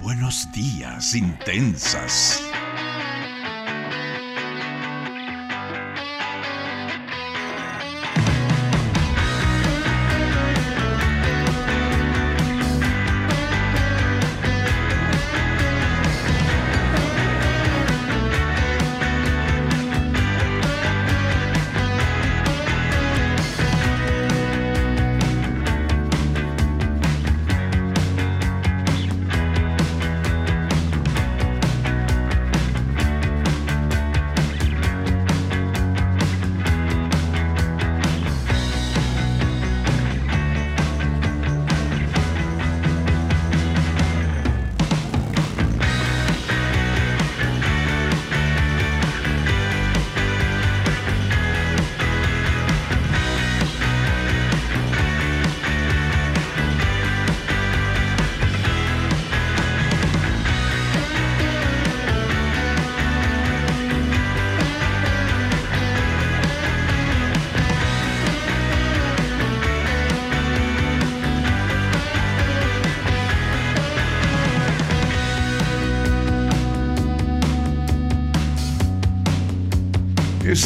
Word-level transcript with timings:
Buenos 0.00 0.50
días, 0.50 1.14
intensas. 1.14 2.42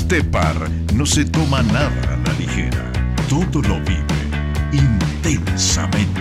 Este 0.07 0.23
par 0.23 0.71
no 0.93 1.07
se 1.07 1.25
toma 1.25 1.63
nada 1.63 2.13
a 2.13 2.29
la 2.29 2.39
ligera. 2.39 2.93
Todo 3.27 3.63
lo 3.63 3.81
vive 3.81 4.05
intensamente. 4.73 6.21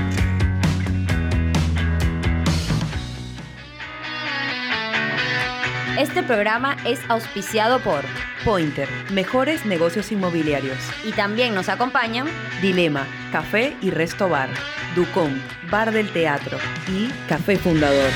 Este 6.00 6.24
programa 6.24 6.78
es 6.86 7.02
auspiciado 7.10 7.82
por 7.82 8.06
Pointer, 8.46 8.88
mejores 9.12 9.66
negocios 9.66 10.14
inmobiliarios. 10.14 10.80
y 11.04 11.12
también 11.12 11.54
nos 11.54 11.68
acompañan 11.68 12.28
Dilema, 12.62 13.06
Café 13.34 13.76
y 13.82 13.90
Resto 13.90 14.30
Bar. 14.30 14.48
Ducón, 14.96 15.42
Bar 15.70 15.92
del 15.92 16.10
Teatro 16.10 16.58
y 16.88 17.10
Café 17.28 17.58
Fundador. 17.58 18.12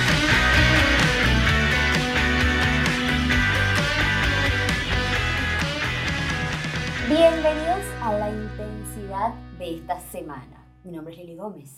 La 8.28 8.34
intensidad 8.34 9.34
de 9.58 9.76
esta 9.76 10.02
semana. 10.02 10.68
Mi 10.84 10.92
nombre 10.92 11.14
es 11.14 11.20
Lili 11.20 11.38
Gómez. 11.38 11.72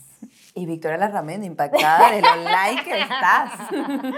Y 0.56 0.66
Victoria 0.66 0.98
Larramendi, 0.98 1.46
impactada 1.46 2.12
de 2.12 2.22
lo 2.22 2.36
like 2.38 2.84
que 2.84 3.02
estás. 3.02 3.52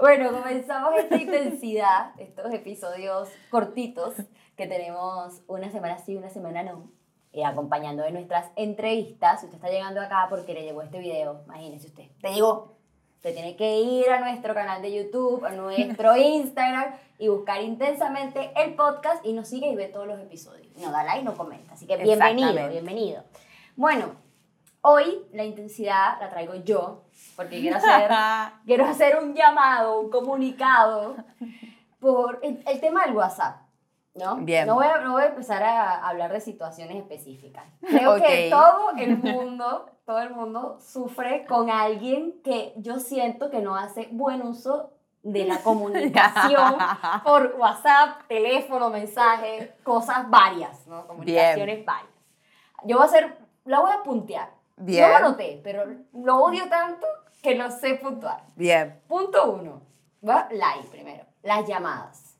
Bueno, 0.00 0.32
comenzamos 0.32 0.92
esta 0.98 1.16
intensidad, 1.16 2.10
estos 2.18 2.52
episodios 2.52 3.28
cortitos 3.48 4.14
que 4.56 4.66
tenemos 4.66 5.40
una 5.46 5.70
semana 5.70 5.98
sí, 5.98 6.16
una 6.16 6.28
semana 6.28 6.64
no, 6.64 6.90
eh, 7.32 7.44
acompañando 7.44 8.02
de 8.02 8.10
nuestras 8.10 8.50
entrevistas. 8.56 9.44
Usted 9.44 9.54
está 9.54 9.70
llegando 9.70 10.00
acá 10.00 10.26
porque 10.28 10.52
le 10.52 10.64
llegó 10.64 10.82
este 10.82 10.98
video, 10.98 11.42
imagínese 11.46 11.86
usted, 11.86 12.10
te 12.20 12.32
llegó. 12.32 12.76
Usted 13.24 13.36
tiene 13.36 13.56
que 13.56 13.80
ir 13.80 14.10
a 14.10 14.20
nuestro 14.20 14.52
canal 14.52 14.82
de 14.82 14.92
YouTube, 14.92 15.46
a 15.46 15.52
nuestro 15.52 16.14
Instagram 16.18 16.94
y 17.18 17.28
buscar 17.28 17.62
intensamente 17.62 18.52
el 18.54 18.74
podcast 18.74 19.24
y 19.24 19.32
nos 19.32 19.48
sigue 19.48 19.68
y 19.68 19.74
ve 19.74 19.86
todos 19.86 20.06
los 20.06 20.20
episodios. 20.20 20.66
No 20.76 20.92
da 20.92 21.04
like, 21.04 21.24
no 21.24 21.34
comenta. 21.34 21.72
Así 21.72 21.86
que 21.86 21.96
bienvenido, 21.96 22.68
bienvenido. 22.68 23.24
Bueno, 23.76 24.12
hoy 24.82 25.24
la 25.32 25.42
intensidad 25.42 26.20
la 26.20 26.28
traigo 26.28 26.54
yo 26.66 27.04
porque 27.34 27.62
quiero 27.62 27.78
hacer 27.78 28.10
quiero 28.66 28.84
hacer 28.84 29.16
un 29.16 29.34
llamado, 29.34 30.00
un 30.00 30.10
comunicado 30.10 31.16
por 32.00 32.40
el, 32.42 32.62
el 32.66 32.78
tema 32.78 33.06
del 33.06 33.14
WhatsApp. 33.14 33.63
¿No? 34.14 34.36
Bien. 34.36 34.66
No 34.66 34.74
voy, 34.74 34.86
a, 34.86 34.98
no 34.98 35.12
voy 35.12 35.22
a 35.22 35.26
empezar 35.26 35.62
a 35.62 36.06
hablar 36.06 36.32
de 36.32 36.40
situaciones 36.40 36.96
específicas. 36.96 37.64
Creo 37.80 38.16
que 38.16 38.48
todo 38.50 38.90
el 38.96 39.18
mundo, 39.18 39.90
todo 40.04 40.18
el 40.20 40.30
mundo 40.30 40.78
sufre 40.80 41.44
con 41.46 41.70
alguien 41.70 42.40
que 42.44 42.72
yo 42.76 43.00
siento 43.00 43.50
que 43.50 43.60
no 43.60 43.76
hace 43.76 44.08
buen 44.12 44.42
uso 44.42 44.92
de 45.22 45.44
la 45.46 45.58
comunicación 45.62 46.76
por 47.24 47.56
WhatsApp, 47.58 48.26
teléfono, 48.28 48.90
mensaje, 48.90 49.74
cosas 49.82 50.30
varias, 50.30 50.86
¿no? 50.86 51.06
Comunicaciones 51.06 51.84
varias. 51.84 52.10
Yo 52.84 52.96
voy 52.96 53.04
a 53.04 53.08
hacer, 53.08 53.38
la 53.64 53.80
voy 53.80 53.90
a 53.92 54.02
puntear. 54.02 54.50
Bien. 54.76 55.02
Yo 55.02 55.08
lo 55.08 55.16
anoté, 55.16 55.60
pero 55.62 55.84
lo 56.12 56.36
odio 56.36 56.68
tanto 56.68 57.06
que 57.42 57.54
no 57.54 57.70
sé 57.70 57.94
puntuar. 57.94 58.44
Bien. 58.54 59.00
Punto 59.08 59.50
uno. 59.50 59.82
Va 60.26 60.48
live 60.50 60.88
primero. 60.90 61.24
Las 61.42 61.66
llamadas. 61.66 62.33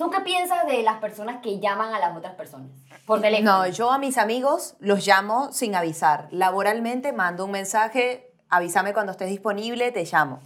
¿Tú 0.00 0.08
qué 0.08 0.20
piensas 0.20 0.66
de 0.66 0.82
las 0.82 0.98
personas 0.98 1.42
que 1.42 1.60
llaman 1.60 1.92
a 1.92 1.98
las 1.98 2.16
otras 2.16 2.34
personas? 2.34 2.70
Por 3.04 3.20
teléfono. 3.20 3.58
No, 3.58 3.66
yo 3.66 3.90
a 3.90 3.98
mis 3.98 4.16
amigos 4.16 4.74
los 4.80 5.06
llamo 5.06 5.52
sin 5.52 5.74
avisar. 5.74 6.26
Laboralmente 6.30 7.12
mando 7.12 7.44
un 7.44 7.50
mensaje, 7.50 8.32
avísame 8.48 8.94
cuando 8.94 9.12
estés 9.12 9.28
disponible, 9.28 9.92
te 9.92 10.04
llamo. 10.10 10.40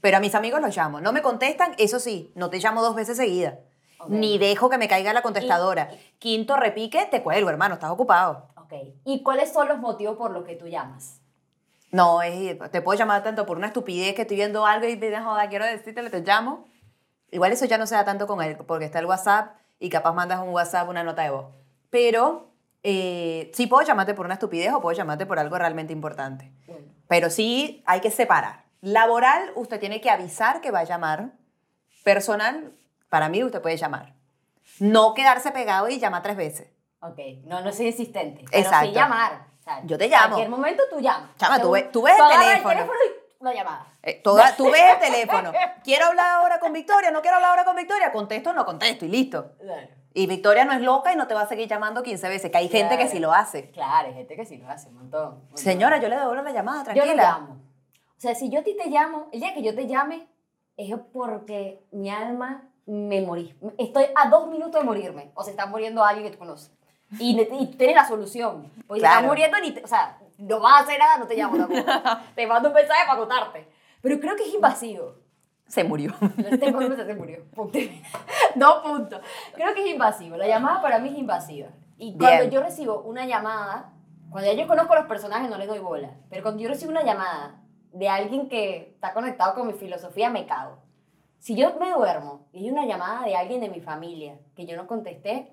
Pero 0.00 0.18
a 0.18 0.20
mis 0.20 0.36
amigos 0.36 0.60
los 0.60 0.76
llamo. 0.76 1.00
No 1.00 1.12
me 1.12 1.20
contestan, 1.20 1.74
eso 1.78 1.98
sí, 1.98 2.30
no 2.36 2.48
te 2.48 2.60
llamo 2.60 2.80
dos 2.80 2.94
veces 2.94 3.16
seguidas. 3.16 3.58
Ok. 3.98 4.10
Ni 4.10 4.38
dejo 4.38 4.70
que 4.70 4.78
me 4.78 4.86
caiga 4.86 5.12
la 5.12 5.22
contestadora. 5.22 5.90
Quinto 6.20 6.54
repique, 6.54 7.06
te 7.06 7.24
cuelgo, 7.24 7.50
hermano, 7.50 7.74
estás 7.74 7.90
ocupado. 7.90 8.50
Ok. 8.54 8.72
¿Y 9.04 9.24
cuáles 9.24 9.52
son 9.52 9.66
los 9.66 9.78
motivos 9.78 10.16
por 10.16 10.30
los 10.30 10.44
que 10.44 10.54
tú 10.54 10.68
llamas? 10.68 11.20
No, 11.90 12.22
es, 12.22 12.56
te 12.70 12.82
puedo 12.82 12.96
llamar 12.96 13.24
tanto 13.24 13.46
por 13.46 13.56
una 13.56 13.66
estupidez 13.66 14.14
que 14.14 14.22
estoy 14.22 14.36
viendo 14.36 14.64
algo 14.64 14.86
y 14.86 14.94
te 14.94 15.20
joda, 15.20 15.48
quiero 15.48 15.64
decirte, 15.64 16.08
te 16.08 16.20
llamo. 16.20 16.68
Igual 17.30 17.52
eso 17.52 17.64
ya 17.64 17.78
no 17.78 17.86
se 17.86 17.94
da 17.94 18.04
tanto 18.04 18.26
con 18.26 18.42
él, 18.42 18.56
porque 18.56 18.84
está 18.84 18.98
el 18.98 19.06
WhatsApp 19.06 19.54
y 19.78 19.88
capaz 19.88 20.12
mandas 20.12 20.40
un 20.40 20.50
WhatsApp, 20.50 20.88
una 20.88 21.04
nota 21.04 21.22
de 21.22 21.30
voz. 21.30 21.46
Pero 21.90 22.48
eh, 22.82 23.50
sí 23.54 23.66
puedo 23.66 23.86
llamarte 23.86 24.14
por 24.14 24.24
una 24.26 24.34
estupidez 24.34 24.72
o 24.72 24.80
puedo 24.80 24.96
llamarte 24.96 25.26
por 25.26 25.38
algo 25.38 25.56
realmente 25.58 25.92
importante. 25.92 26.50
Bueno. 26.66 26.86
Pero 27.08 27.30
sí 27.30 27.82
hay 27.86 28.00
que 28.00 28.10
separar. 28.10 28.64
Laboral, 28.80 29.52
usted 29.56 29.78
tiene 29.80 30.00
que 30.00 30.10
avisar 30.10 30.60
que 30.60 30.70
va 30.70 30.80
a 30.80 30.84
llamar. 30.84 31.32
Personal, 32.04 32.72
para 33.08 33.28
mí 33.28 33.44
usted 33.44 33.60
puede 33.60 33.76
llamar. 33.76 34.14
No 34.78 35.14
quedarse 35.14 35.50
pegado 35.52 35.88
y 35.88 35.98
llama 35.98 36.22
tres 36.22 36.36
veces. 36.36 36.68
Ok. 37.02 37.18
No, 37.44 37.60
no 37.60 37.72
soy 37.72 37.88
insistente. 37.88 38.44
Pero 38.50 38.62
Exacto. 38.62 38.88
sí 38.88 38.92
llamar. 38.94 39.46
O 39.60 39.62
sea, 39.62 39.82
Yo 39.84 39.98
te 39.98 40.08
llamo. 40.08 40.24
En 40.24 40.30
cualquier 40.30 40.48
momento 40.50 40.82
tú 40.90 41.00
llamas. 41.00 41.30
Chama, 41.36 41.56
tú 41.56 41.62
Según- 41.64 41.74
ves- 41.74 41.92
tú 41.92 42.02
ves 42.02 42.14
el 42.14 42.20
agarras 42.22 42.46
teléfono. 42.48 42.80
y 42.80 42.84
una 43.40 43.54
llamada. 43.54 43.86
Eh, 44.02 44.20
toda- 44.22 44.54
tú 44.56 44.70
ves 44.70 44.82
el 44.94 44.98
teléfono. 45.00 45.50
¿Quiero 45.82 46.06
hablar 46.06 46.30
ahora 46.40 46.60
con 46.60 46.72
Victoria? 46.72 47.10
¿No 47.10 47.22
quiero 47.22 47.36
hablar 47.36 47.50
ahora 47.50 47.64
con 47.64 47.74
Victoria? 47.74 48.12
Contesto 48.12 48.50
o 48.50 48.52
no 48.52 48.64
contesto 48.64 49.04
y 49.06 49.08
listo. 49.08 49.52
Claro. 49.58 49.88
Y 50.12 50.26
Victoria 50.26 50.64
no 50.64 50.72
es 50.72 50.80
loca 50.82 51.12
y 51.12 51.16
no 51.16 51.26
te 51.26 51.34
va 51.34 51.42
a 51.42 51.46
seguir 51.46 51.68
llamando 51.68 52.02
15 52.02 52.28
veces, 52.28 52.50
que 52.50 52.58
hay 52.58 52.68
gente 52.68 52.90
que 52.96 53.04
Claro. 53.04 53.10
sí 53.12 53.18
lo 53.18 53.32
hace. 53.32 53.70
Claro, 53.70 54.08
hay 54.08 54.14
gente 54.14 54.36
que 54.36 54.44
sí 54.44 54.56
lo 54.58 54.68
hace 54.68 54.88
un 54.88 54.96
montón. 54.96 55.28
un 55.34 55.40
montón. 55.42 55.56
Señora, 55.58 55.98
yo 55.98 56.08
le 56.08 56.16
devuelvo 56.18 56.42
la 56.42 56.52
llamada, 56.52 56.80
Yo 56.92 57.02
tranquila. 57.02 57.14
no 57.14 57.22
llamo. 57.46 57.52
O 57.54 58.20
sea, 58.20 58.34
si 58.34 58.50
yo 58.50 58.60
a 58.60 58.62
ti 58.62 58.76
te 58.76 58.90
llamo, 58.90 59.28
el 59.32 59.40
día 59.40 59.54
que 59.54 59.62
yo 59.62 59.74
te 59.74 59.86
llame, 59.86 60.26
es 60.76 60.92
porque 61.12 61.82
mi 61.92 62.10
alma 62.10 62.64
me 62.86 63.22
morí. 63.22 63.54
Estoy 63.78 64.06
a 64.16 64.28
dos 64.28 64.48
minutos 64.48 64.80
de 64.80 64.84
morirme. 64.86 65.30
O 65.34 65.44
se 65.44 65.52
está 65.52 65.64
muriendo 65.66 66.04
alguien 66.04 66.26
que 66.26 66.32
tú 66.32 66.38
conoces. 66.38 66.70
Y, 67.18 67.34
tienes 67.78 67.96
la 67.96 68.06
solución. 68.06 68.70
Porque 68.86 69.00
se 69.00 69.06
está 69.06 69.18
Claro. 69.18 69.28
muriendo 69.28 69.58
ni 69.60 69.72
te- 69.72 69.82
O 69.84 69.86
sea, 69.86 70.18
no 70.40 70.60
vas 70.60 70.80
a 70.80 70.84
hacer 70.84 70.98
nada, 70.98 71.18
no 71.18 71.26
te 71.26 71.36
llamo 71.36 71.56
tampoco. 71.56 71.82
te 72.34 72.46
mando 72.46 72.68
un 72.68 72.74
mensaje 72.74 73.06
para 73.06 73.18
contarte. 73.18 73.68
Pero 74.00 74.18
creo 74.18 74.36
que 74.36 74.44
es 74.44 74.54
invasivo. 74.54 75.14
Se 75.66 75.84
murió. 75.84 76.12
Este 76.38 76.66
se 76.66 77.14
murió. 77.14 77.44
Punto. 77.54 77.78
Dos 78.56 78.82
puntos. 78.82 79.20
Creo 79.54 79.72
que 79.74 79.84
es 79.84 79.92
invasivo. 79.92 80.36
La 80.36 80.48
llamada 80.48 80.82
para 80.82 80.98
mí 80.98 81.10
es 81.10 81.18
invasiva. 81.18 81.68
Y 81.96 82.16
cuando 82.16 82.40
Bien. 82.40 82.50
yo 82.50 82.62
recibo 82.62 83.02
una 83.02 83.26
llamada, 83.26 83.92
cuando 84.30 84.50
ya 84.50 84.60
yo 84.60 84.66
conozco 84.66 84.94
a 84.94 85.00
los 85.00 85.06
personajes 85.06 85.48
no 85.48 85.58
les 85.58 85.68
doy 85.68 85.78
bola. 85.78 86.10
Pero 86.28 86.42
cuando 86.42 86.62
yo 86.62 86.68
recibo 86.68 86.90
una 86.90 87.04
llamada 87.04 87.62
de 87.92 88.08
alguien 88.08 88.48
que 88.48 88.92
está 88.94 89.12
conectado 89.12 89.54
con 89.54 89.66
mi 89.66 89.74
filosofía, 89.74 90.30
me 90.30 90.46
cago. 90.46 90.78
Si 91.38 91.54
yo 91.54 91.78
me 91.78 91.92
duermo 91.92 92.48
y 92.52 92.64
hay 92.64 92.70
una 92.70 92.86
llamada 92.86 93.24
de 93.24 93.36
alguien 93.36 93.60
de 93.60 93.68
mi 93.68 93.80
familia 93.80 94.38
que 94.56 94.66
yo 94.66 94.76
no 94.76 94.86
contesté, 94.86 95.52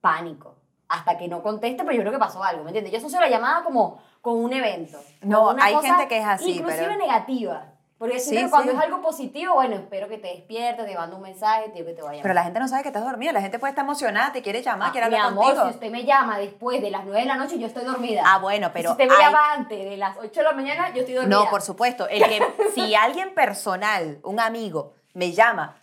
pánico. 0.00 0.56
Hasta 0.88 1.18
que 1.18 1.28
no 1.28 1.42
conteste, 1.42 1.84
pero 1.84 1.92
yo 1.96 2.00
creo 2.00 2.12
que 2.12 2.18
pasó 2.18 2.42
algo, 2.42 2.62
¿me 2.64 2.70
entiendes? 2.70 2.92
Yo 2.92 2.98
asocio 2.98 3.20
la 3.20 3.28
llamada 3.28 3.62
como 3.62 4.00
con 4.22 4.38
un 4.42 4.52
evento. 4.52 4.98
No, 5.22 5.54
hay 5.60 5.74
gente 5.76 6.08
que 6.08 6.18
es 6.18 6.24
así, 6.26 6.52
Inclusive 6.58 6.86
pero- 6.86 6.96
negativa. 6.98 7.72
Porque 7.98 8.20
Sí, 8.20 8.30
que 8.36 8.48
cuando 8.48 8.70
sí. 8.70 8.78
es 8.78 8.84
algo 8.84 9.02
positivo, 9.02 9.54
bueno, 9.54 9.74
espero 9.74 10.06
que 10.08 10.18
te 10.18 10.28
despiertes, 10.28 10.86
te 10.86 10.94
mando 10.94 11.16
un 11.16 11.22
mensaje, 11.22 11.68
te 11.70 11.84
que 11.84 11.92
te 11.94 12.00
vaya 12.00 12.22
Pero 12.22 12.32
la 12.32 12.44
gente 12.44 12.60
no 12.60 12.68
sabe 12.68 12.82
que 12.82 12.90
estás 12.90 13.02
dormida. 13.02 13.32
La 13.32 13.40
gente 13.40 13.58
puede 13.58 13.72
estar 13.72 13.84
emocionada, 13.84 14.30
te 14.30 14.40
quiere 14.40 14.62
llamar, 14.62 14.92
quiere 14.92 15.08
Mi 15.08 15.16
hablar 15.16 15.32
amor, 15.32 15.44
contigo. 15.46 15.64
si 15.66 15.70
usted 15.74 15.90
me 15.90 16.04
llama 16.04 16.38
después 16.38 16.80
de 16.80 16.92
las 16.92 17.04
9 17.04 17.22
de 17.22 17.26
la 17.26 17.34
noche, 17.34 17.58
yo 17.58 17.66
estoy 17.66 17.84
dormida. 17.84 18.22
Ah, 18.24 18.38
bueno, 18.38 18.68
Y 18.68 18.70
pero 18.72 18.90
Si 18.90 18.92
usted 18.92 19.08
me 19.08 19.14
hay- 19.16 19.20
llama 19.24 19.52
antes 19.52 19.84
de 19.90 19.96
las 19.96 20.16
8 20.16 20.30
de 20.32 20.44
la 20.44 20.52
mañana, 20.52 20.90
yo 20.94 21.00
estoy 21.00 21.14
dormida. 21.16 21.38
No, 21.40 21.50
por 21.50 21.60
supuesto. 21.60 22.06
El 22.08 22.22
que, 22.22 22.40
si 22.76 22.94
alguien 22.94 23.34
personal, 23.34 24.20
un 24.22 24.38
amigo, 24.38 24.92
me 25.14 25.32
llama, 25.32 25.74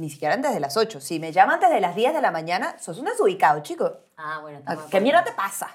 ni 0.00 0.08
siquiera 0.08 0.34
antes 0.34 0.52
de 0.54 0.60
las 0.60 0.76
8, 0.76 1.00
si 1.00 1.20
me 1.20 1.30
llama 1.30 1.54
antes 1.54 1.68
de 1.70 1.78
las 1.80 1.94
10 1.94 2.14
de 2.14 2.22
la 2.22 2.30
mañana, 2.30 2.74
sos 2.78 2.98
un 2.98 3.04
desubicado, 3.04 3.60
chico. 3.60 3.98
Ah, 4.16 4.38
bueno, 4.40 4.60
de 4.60 4.78
¿Qué 4.90 5.00
mierda 5.00 5.22
te 5.22 5.32
pasa? 5.32 5.68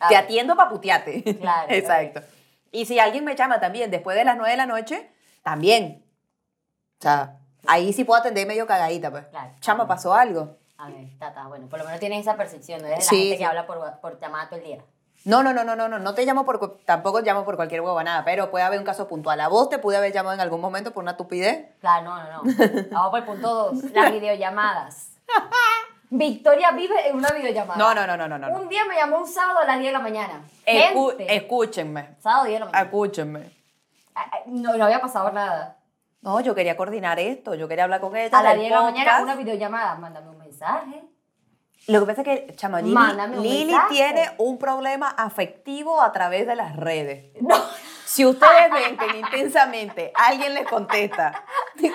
Ah. 0.00 0.08
Te 0.08 0.16
atiendo 0.16 0.56
para 0.56 0.70
putearte. 0.70 1.22
Claro, 1.38 1.66
Exacto. 1.70 2.22
Y 2.70 2.86
si 2.86 2.98
alguien 2.98 3.24
me 3.24 3.36
llama 3.36 3.60
también 3.60 3.90
después 3.90 4.16
de 4.16 4.24
las 4.24 4.36
9 4.36 4.50
de 4.50 4.56
la 4.56 4.64
noche, 4.66 5.10
también. 5.42 6.02
O 6.98 7.02
sea, 7.02 7.36
ahí 7.66 7.92
sí 7.92 8.04
puedo 8.04 8.20
atender 8.20 8.46
medio 8.46 8.66
cagadita, 8.66 9.10
pues. 9.10 9.26
Claro. 9.26 9.52
Chama, 9.60 9.86
pasó 9.86 10.14
algo. 10.14 10.56
A 10.78 10.88
ver, 10.88 11.06
tata, 11.18 11.46
bueno, 11.46 11.68
por 11.68 11.78
lo 11.78 11.84
menos 11.84 12.00
tienes 12.00 12.20
esa 12.20 12.36
percepción, 12.36 12.80
no 12.80 12.86
eres 12.88 13.00
de 13.00 13.04
la 13.04 13.08
Sí, 13.10 13.16
gente 13.16 13.34
sí. 13.34 13.38
que 13.38 13.44
habla 13.44 13.66
por, 13.66 14.00
por 14.00 14.18
llamada 14.18 14.48
todo 14.48 14.58
el 14.60 14.64
día. 14.64 14.78
No, 15.24 15.42
no, 15.42 15.52
no, 15.52 15.62
no, 15.64 15.76
no, 15.76 15.88
no, 15.88 15.98
no 16.00 16.14
te 16.14 16.24
llamo 16.26 16.44
por, 16.44 16.78
tampoco 16.84 17.20
llamo 17.20 17.44
por 17.44 17.54
cualquier 17.56 17.80
huevonada, 17.80 18.24
pero 18.24 18.50
puede 18.50 18.64
haber 18.64 18.78
un 18.80 18.84
caso 18.84 19.06
puntual. 19.06 19.40
A 19.40 19.48
vos 19.48 19.68
te 19.68 19.78
pude 19.78 19.96
haber 19.96 20.12
llamado 20.12 20.34
en 20.34 20.40
algún 20.40 20.60
momento 20.60 20.92
por 20.92 21.02
una 21.02 21.16
tupidez. 21.16 21.66
Claro, 21.80 22.04
no, 22.04 22.22
no, 22.24 22.42
no. 22.42 22.52
Vamos 22.90 23.10
por 23.10 23.18
el 23.20 23.24
punto 23.24 23.70
2, 23.72 23.84
las 23.92 24.10
videollamadas. 24.12 25.10
Victoria 26.10 26.72
vive 26.72 27.08
en 27.08 27.16
una 27.16 27.30
videollamada. 27.30 27.78
No, 27.78 27.94
no, 27.94 28.06
no, 28.06 28.16
no, 28.16 28.28
no, 28.28 28.38
no. 28.38 28.60
Un 28.60 28.68
día 28.68 28.84
me 28.84 28.96
llamó 28.96 29.18
un 29.18 29.26
sábado 29.26 29.60
a 29.60 29.64
las 29.64 29.78
10 29.78 29.88
de 29.88 29.92
la 29.92 30.00
mañana. 30.02 30.42
Escu- 30.66 31.16
Gente, 31.16 31.36
escúchenme, 31.36 32.16
sábado 32.20 32.44
10 32.44 32.54
de 32.56 32.60
la 32.60 32.66
mañana. 32.66 32.84
escúchenme. 32.84 33.50
No, 34.46 34.76
no 34.76 34.84
había 34.84 35.00
pasado 35.00 35.30
nada. 35.30 35.78
No, 36.20 36.38
yo 36.40 36.54
quería 36.54 36.76
coordinar 36.76 37.18
esto, 37.18 37.54
yo 37.54 37.66
quería 37.66 37.84
hablar 37.84 38.00
con 38.00 38.14
ella. 38.14 38.36
A 38.38 38.42
las 38.42 38.52
del 38.52 38.60
10 38.60 38.70
de 38.70 38.76
la 38.76 38.82
mañana 38.82 39.22
una 39.22 39.34
videollamada. 39.36 39.94
Mándame 39.94 40.28
un 40.30 40.38
mensaje. 40.38 41.02
Lo 41.88 42.00
que 42.00 42.06
pasa 42.06 42.22
es 42.22 42.24
que, 42.46 42.54
chama, 42.54 42.80
Lili, 42.80 42.94
mensaje. 43.72 43.88
tiene 43.94 44.30
un 44.38 44.58
problema 44.58 45.08
afectivo 45.10 46.00
a 46.00 46.12
través 46.12 46.46
de 46.46 46.54
las 46.56 46.76
redes. 46.76 47.26
No. 47.40 47.56
Si 48.04 48.24
ustedes 48.26 48.70
ven 48.70 48.96
que 48.98 49.18
intensamente 49.18 50.12
alguien 50.14 50.52
les 50.54 50.66
contesta, 50.68 51.44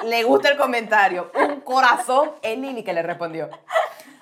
le 0.06 0.24
gusta 0.24 0.50
el 0.50 0.58
comentario, 0.58 1.32
un 1.36 1.62
corazón, 1.62 2.32
es 2.42 2.58
Lili 2.58 2.84
que 2.84 2.92
le 2.94 3.04
respondió. 3.04 3.50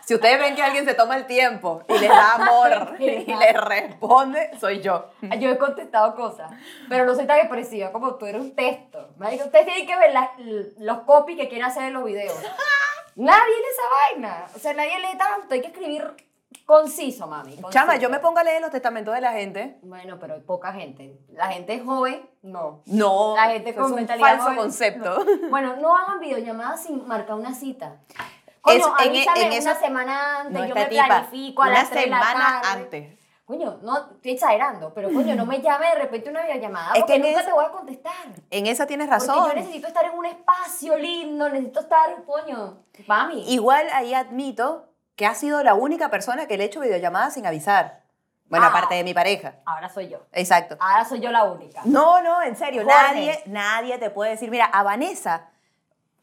Si 0.06 0.13
ustedes 0.13 0.38
ven 0.39 0.56
que 0.56 0.62
alguien 0.62 0.85
se 0.85 0.94
toma 0.94 1.15
el 1.17 1.25
tiempo 1.25 1.81
y 1.88 1.94
les 1.97 2.09
da 2.09 2.33
amor 2.35 2.95
y 3.00 3.25
les 3.33 3.53
responde, 3.59 4.51
soy 4.59 4.81
yo. 4.81 5.09
Yo 5.39 5.50
he 5.50 5.57
contestado 5.57 6.15
cosas, 6.15 6.51
pero 6.89 7.06
no 7.06 7.15
soy 7.15 7.25
tan 7.25 7.39
expresiva 7.39 7.91
como 7.91 8.13
tú 8.15 8.27
eres 8.27 8.41
un 8.41 8.56
texto. 8.56 9.09
Ustedes 9.19 9.65
tienen 9.65 9.88
que 9.88 9.95
ver 9.97 10.13
la- 10.13 10.31
los 10.77 11.00
copies 11.06 11.39
que 11.39 11.47
quieren 11.47 11.65
hacer 11.65 11.85
en 11.85 11.94
los 11.94 12.03
videos. 12.06 12.38
Nadie 13.15 13.56
lee 13.57 13.65
esa 13.71 13.83
vaina. 14.13 14.45
O 14.56 14.59
sea, 14.59 14.73
nadie 14.73 15.00
lee 15.00 15.17
tanto. 15.17 15.53
Hay 15.53 15.62
que 15.62 15.67
escribir 15.67 16.15
conciso, 16.65 17.27
mami. 17.27 17.57
Chama, 17.69 17.95
yo 17.97 18.09
me 18.09 18.19
pongo 18.19 18.39
a 18.39 18.44
leer 18.44 18.62
los 18.62 18.71
testamentos 18.71 19.13
de 19.13 19.21
la 19.21 19.31
gente. 19.33 19.77
Bueno, 19.83 20.17
pero 20.19 20.35
hay 20.35 20.41
poca 20.41 20.73
gente. 20.73 21.19
La 21.33 21.47
gente 21.47 21.79
joven, 21.79 22.29
no. 22.41 22.81
No, 22.85 23.35
La 23.35 23.50
gente 23.51 23.73
con 23.75 23.85
es 23.85 23.89
un 23.91 23.95
mentalidad 23.95 24.27
falso 24.29 24.44
joven, 24.45 24.57
concepto. 24.57 25.23
no. 25.23 25.50
Bueno, 25.50 25.75
no 25.77 25.95
hagan 25.95 26.19
videollamadas 26.19 26.83
sin 26.83 27.07
marcar 27.07 27.35
una 27.35 27.53
cita. 27.53 27.97
Coño, 28.62 28.77
Es- 28.77 28.85
en- 29.06 29.09
avísame 29.09 29.41
en 29.41 29.47
una 29.61 29.71
eso- 29.71 29.79
semana 29.79 30.39
antes, 30.41 30.53
No, 30.61 30.65
yo 30.65 30.75
me 30.75 30.85
tipa, 30.88 31.06
planifico 31.06 31.61
a 31.63 31.65
una 31.68 31.73
las 31.75 31.89
3 31.91 32.03
de 32.06 32.09
la 32.09 32.19
semana 32.27 32.61
tarde. 32.61 32.81
antes. 32.83 33.25
Coño, 33.45 33.77
no, 33.83 33.97
estoy 34.15 34.31
exagerando, 34.31 34.92
pero 34.94 35.07
coño, 35.13 35.36
no 35.36 35.45
me 35.45 35.62
llame 35.62 35.88
de 35.89 35.95
repente 35.95 36.31
una 36.31 36.42
videollamada 36.42 36.94
Es 36.95 37.01
porque 37.01 37.21
que 37.21 37.27
nunca 37.30 37.45
te 37.45 37.53
voy 37.53 37.63
a 37.65 37.69
contestar. 37.69 38.13
En 38.50 38.65
esa 38.65 38.88
tienes 38.88 39.07
Porque 39.07 39.27
razón. 39.27 39.47
yo 39.50 39.53
necesito 39.53 39.88
estar 39.88 40.03
en 40.06 40.18
un 40.18 40.25
espacio 40.25 40.97
lindo, 40.97 41.47
necesito 41.50 41.81
estar, 41.81 42.24
coño, 42.25 42.80
mami. 43.06 43.53
Igual 43.53 43.86
ahí 43.94 44.15
admito 44.15 44.88
que 45.15 45.27
ha 45.27 45.36
sido 45.36 45.62
la 45.62 45.75
única 45.75 46.09
persona 46.09 46.47
que 46.47 46.57
le 46.57 46.63
he 46.63 46.68
hecho 46.68 46.80
videollamadas 46.80 47.36
sin 47.36 47.45
avisar. 47.45 48.01
Bueno, 48.47 48.65
Ah. 48.65 48.69
aparte 48.69 48.95
de 48.95 49.03
mi 49.03 49.13
pareja. 49.13 49.56
Ahora 49.65 49.89
soy 49.89 50.09
yo. 50.09 50.25
Exacto. 50.31 50.75
Ahora 50.80 51.06
soy 51.06 51.19
yo 51.19 51.31
la 51.31 51.44
única. 51.44 51.81
No, 51.86 52.21
no, 52.24 52.42
en 52.42 52.56
serio, 52.56 52.83
Jorge. 52.83 52.97
nadie, 53.00 53.44
nadie 53.45 53.97
te 54.00 54.09
puede 54.09 54.31
decir, 54.31 54.50
mira, 54.50 54.65
a 54.65 54.81
Vanessa 54.81 55.50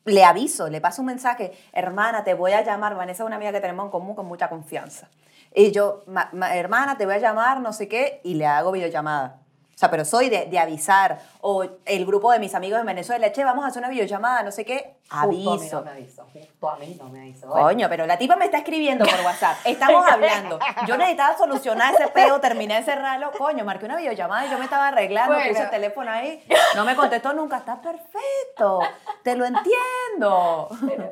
le 0.04 0.24
aviso, 0.24 0.68
le 0.68 0.80
paso 0.80 1.02
un 1.02 1.06
mensaje, 1.06 1.52
hermana, 1.72 2.24
te 2.24 2.34
voy 2.34 2.52
a 2.52 2.62
llamar, 2.62 2.96
Vanessa 2.96 3.22
es 3.22 3.26
una 3.28 3.36
amiga 3.36 3.52
que 3.52 3.60
tenemos 3.60 3.84
en 3.84 3.90
común 3.92 4.16
con 4.16 4.26
mucha 4.26 4.48
confianza. 4.48 5.08
Y 5.54 5.70
yo, 5.72 6.02
"Ma- 6.06 6.28
ma- 6.32 6.54
hermana, 6.56 6.96
te 6.96 7.04
voy 7.06 7.14
a 7.14 7.18
llamar, 7.18 7.60
no 7.60 7.72
sé 7.72 7.88
qué, 7.88 8.20
y 8.24 8.34
le 8.34 8.46
hago 8.46 8.72
videollamada. 8.72 9.38
O 9.74 9.78
sea, 9.82 9.90
pero 9.90 10.04
soy 10.04 10.28
de, 10.28 10.46
de 10.46 10.58
avisar. 10.60 11.18
O 11.40 11.64
el 11.86 12.06
grupo 12.06 12.30
de 12.30 12.38
mis 12.38 12.54
amigos 12.54 12.78
en 12.78 12.86
Venezuela, 12.86 13.32
che, 13.32 13.42
vamos 13.42 13.64
a 13.64 13.68
hacer 13.68 13.80
una 13.80 13.88
videollamada, 13.88 14.44
no 14.44 14.52
sé 14.52 14.64
qué, 14.64 14.94
Justo 15.10 15.16
a 15.18 15.26
mí 15.26 15.44
aviso. 15.48 15.76
no 15.80 15.84
me 15.86 15.90
avisó. 15.90 16.24
Justo 16.32 16.70
a 16.70 16.76
mí 16.76 16.96
no 17.00 17.08
me 17.08 17.20
avisó. 17.22 17.48
Coño, 17.48 17.88
pero 17.88 18.06
la 18.06 18.16
tipa 18.16 18.36
me 18.36 18.44
está 18.44 18.58
escribiendo 18.58 19.04
por 19.04 19.20
WhatsApp. 19.24 19.56
Estamos 19.64 20.06
hablando. 20.08 20.58
Yo 20.86 20.96
necesitaba 20.96 21.36
solucionar 21.36 21.94
ese 21.94 22.06
peo, 22.08 22.38
terminé 22.40 22.76
de 22.76 22.82
cerrarlo. 22.84 23.32
Coño, 23.32 23.64
marqué 23.64 23.86
una 23.86 23.96
videollamada 23.96 24.46
y 24.46 24.50
yo 24.50 24.58
me 24.58 24.64
estaba 24.64 24.88
arreglando, 24.88 25.34
Bueno. 25.34 25.50
puse 25.50 25.62
el 25.64 25.70
teléfono 25.70 26.10
ahí. 26.12 26.44
No 26.76 26.84
me 26.84 26.94
contestó 26.94 27.32
nunca. 27.32 27.56
Está 27.58 27.80
perfecto. 27.80 28.80
Te 29.24 29.34
lo 29.34 29.44
entiendo. 29.46 30.68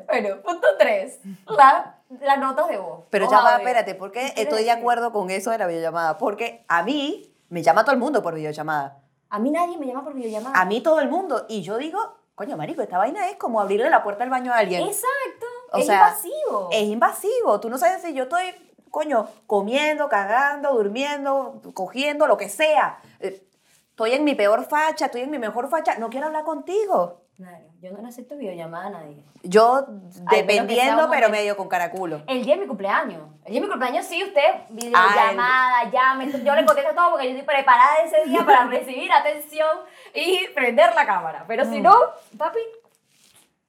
Bueno, 0.07 0.41
punto 0.43 0.67
3. 0.79 1.19
La, 1.47 1.95
las 2.19 2.39
notas 2.39 2.67
de 2.67 2.77
voz. 2.77 3.05
Pero 3.09 3.25
Los 3.25 3.31
ya 3.31 3.41
va, 3.41 3.57
espérate, 3.57 3.95
¿por 3.95 4.11
qué 4.11 4.19
¿Qué 4.19 4.25
quieres 4.33 4.43
estoy 4.43 4.63
de 4.63 4.71
acuerdo 4.71 5.11
con 5.11 5.29
eso 5.29 5.51
de 5.51 5.57
la 5.57 5.67
videollamada? 5.67 6.17
Porque 6.17 6.65
a 6.67 6.83
mí 6.83 7.33
me 7.49 7.63
llama 7.63 7.83
todo 7.83 7.93
el 7.93 7.99
mundo 7.99 8.21
por 8.21 8.35
videollamada. 8.35 8.99
A 9.29 9.39
mí 9.39 9.51
nadie 9.51 9.77
me 9.77 9.87
llama 9.87 10.03
por 10.03 10.13
videollamada. 10.13 10.59
A 10.59 10.65
mí 10.65 10.81
todo 10.81 10.99
el 10.99 11.09
mundo. 11.09 11.45
Y 11.47 11.61
yo 11.61 11.77
digo, 11.77 11.99
coño, 12.35 12.57
marico, 12.57 12.81
esta 12.81 12.97
vaina 12.97 13.29
es 13.29 13.37
como 13.37 13.61
abrirle 13.61 13.89
la 13.89 14.03
puerta 14.03 14.23
al 14.23 14.29
baño 14.29 14.51
a 14.51 14.57
alguien. 14.57 14.83
Exacto. 14.83 15.45
O 15.71 15.77
es 15.77 15.85
sea, 15.85 15.95
invasivo. 15.95 16.69
Es 16.71 16.83
invasivo. 16.83 17.59
Tú 17.59 17.69
no 17.69 17.77
sabes 17.77 18.01
si 18.01 18.13
yo 18.13 18.23
estoy, 18.23 18.43
coño, 18.89 19.27
comiendo, 19.47 20.09
cagando, 20.09 20.73
durmiendo, 20.73 21.61
cogiendo, 21.73 22.27
lo 22.27 22.37
que 22.37 22.49
sea. 22.49 22.99
Eh, 23.19 23.47
Estoy 24.01 24.13
en 24.13 24.23
mi 24.23 24.33
peor 24.33 24.65
facha, 24.65 25.05
estoy 25.05 25.21
en 25.21 25.29
mi 25.29 25.37
mejor 25.37 25.69
facha. 25.69 25.99
No 25.99 26.09
quiero 26.09 26.25
hablar 26.25 26.43
contigo. 26.43 27.20
Claro, 27.41 27.65
yo 27.81 27.91
no 27.91 28.01
le 28.03 28.07
acepto 28.07 28.37
videollamada 28.37 28.85
a 28.85 28.89
nadie. 28.91 29.23
Yo 29.41 29.87
Ay, 30.27 30.41
dependiendo, 30.41 31.07
pero 31.09 31.29
medio 31.29 31.57
con 31.57 31.67
caraculo. 31.67 32.21
El 32.27 32.45
día 32.45 32.53
de 32.53 32.61
mi 32.61 32.67
cumpleaños. 32.67 33.23
El 33.45 33.53
día 33.53 33.61
de 33.61 33.65
mi 33.65 33.71
cumpleaños, 33.71 34.05
sí, 34.05 34.23
usted, 34.23 34.41
videollamada, 34.69 35.89
llame. 35.91 36.31
Yo 36.31 36.55
le 36.55 36.65
contesto 36.65 36.93
todo 36.93 37.09
porque 37.11 37.25
yo 37.25 37.37
estoy 37.39 37.55
preparada 37.55 38.03
ese 38.05 38.29
día 38.29 38.45
para 38.45 38.65
recibir 38.67 39.11
atención 39.11 39.67
y 40.13 40.47
prender 40.53 40.93
la 40.93 41.05
cámara. 41.07 41.43
Pero 41.47 41.65
Mm. 41.65 41.71
si 41.71 41.81
no, 41.81 41.95
papi, 42.37 42.59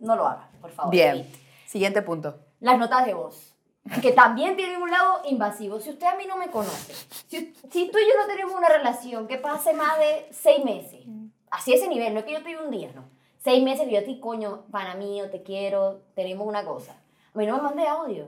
no 0.01 0.17
lo 0.17 0.27
haga, 0.27 0.49
por 0.61 0.71
favor. 0.71 0.91
Bien. 0.91 1.27
Siguiente 1.67 2.03
punto. 2.03 2.39
Las 2.61 2.79
notas 2.79 3.07
de 3.07 3.15
voz. 3.15 3.55
Que 4.03 4.13
también 4.13 4.55
tienen 4.55 4.83
un 4.83 4.91
lado 4.91 5.23
invasivo. 5.25 5.81
Si 5.81 5.89
usted 5.89 6.07
a 6.07 6.15
mí 6.17 6.27
no 6.27 6.37
me 6.37 6.51
conoce, 6.51 6.93
si, 7.27 7.55
si 7.71 7.91
tú 7.91 7.99
y 7.99 8.07
yo 8.07 8.21
no 8.21 8.27
tenemos 8.29 8.53
una 8.55 8.69
relación 8.69 9.27
que 9.27 9.39
pase 9.39 9.73
más 9.73 9.99
de 9.99 10.29
seis 10.31 10.63
meses, 10.63 11.07
así 11.51 11.73
ese 11.73 11.89
nivel, 11.89 12.13
no 12.13 12.21
es 12.21 12.27
que 12.27 12.33
yo 12.35 12.43
te 12.43 12.57
un 12.59 12.71
día, 12.71 12.91
no. 12.95 13.22
Seis 13.43 13.63
meses 13.63 13.87
que 13.87 13.95
yo 13.95 14.01
a 14.01 14.05
ti, 14.05 14.21
coño, 14.21 14.65
para 14.71 14.95
mí, 14.95 15.21
o 15.21 15.29
te 15.29 15.43
quiero, 15.43 16.03
tenemos 16.15 16.47
una 16.47 16.65
cosa. 16.65 16.93
A 17.35 17.39
mí 17.39 17.47
no 17.47 17.57
me 17.57 17.63
mande 17.63 17.87
audio. 17.87 18.27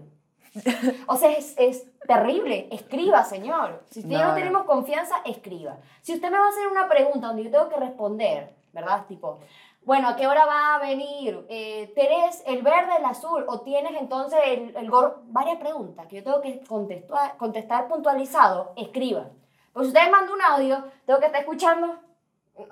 O 1.07 1.17
sea, 1.17 1.31
es, 1.33 1.55
es 1.59 1.87
terrible. 2.07 2.69
Escriba, 2.71 3.25
señor. 3.25 3.83
Si 3.91 4.01
usted 4.01 4.13
y 4.13 4.19
no 4.19 4.29
no. 4.29 4.35
tenemos 4.35 4.65
confianza, 4.65 5.17
escriba. 5.25 5.79
Si 6.03 6.15
usted 6.15 6.31
me 6.31 6.39
va 6.39 6.47
a 6.47 6.49
hacer 6.49 6.67
una 6.67 6.89
pregunta 6.89 7.29
donde 7.29 7.45
yo 7.45 7.51
tengo 7.51 7.69
que 7.69 7.77
responder, 7.77 8.55
¿verdad? 8.73 9.07
Tipo, 9.07 9.39
bueno, 9.85 10.09
¿a 10.09 10.17
qué 10.17 10.27
hora 10.27 10.47
va 10.47 10.75
a 10.75 10.79
venir? 10.79 11.45
Eh, 11.49 11.93
¿Tenés 11.95 12.43
el 12.47 12.63
verde, 12.63 12.93
el 12.99 13.05
azul? 13.05 13.45
¿O 13.49 13.61
tienes 13.61 13.93
entonces 14.01 14.39
el, 14.47 14.77
el 14.77 14.91
gorro? 14.91 15.23
Varias 15.27 15.59
preguntas 15.59 16.07
que 16.07 16.17
yo 16.17 16.25
tengo 16.25 16.41
que 16.41 16.61
contestar, 16.65 17.37
contestar 17.37 17.87
puntualizado. 17.89 18.73
Escriba. 18.77 19.29
Pues 19.73 19.87
si 19.87 19.93
usted 19.93 20.05
me 20.07 20.11
manda 20.11 20.33
un 20.33 20.43
audio, 20.43 20.85
tengo 21.05 21.21
que 21.21 21.27
estar 21.27 21.41
escuchando. 21.41 21.99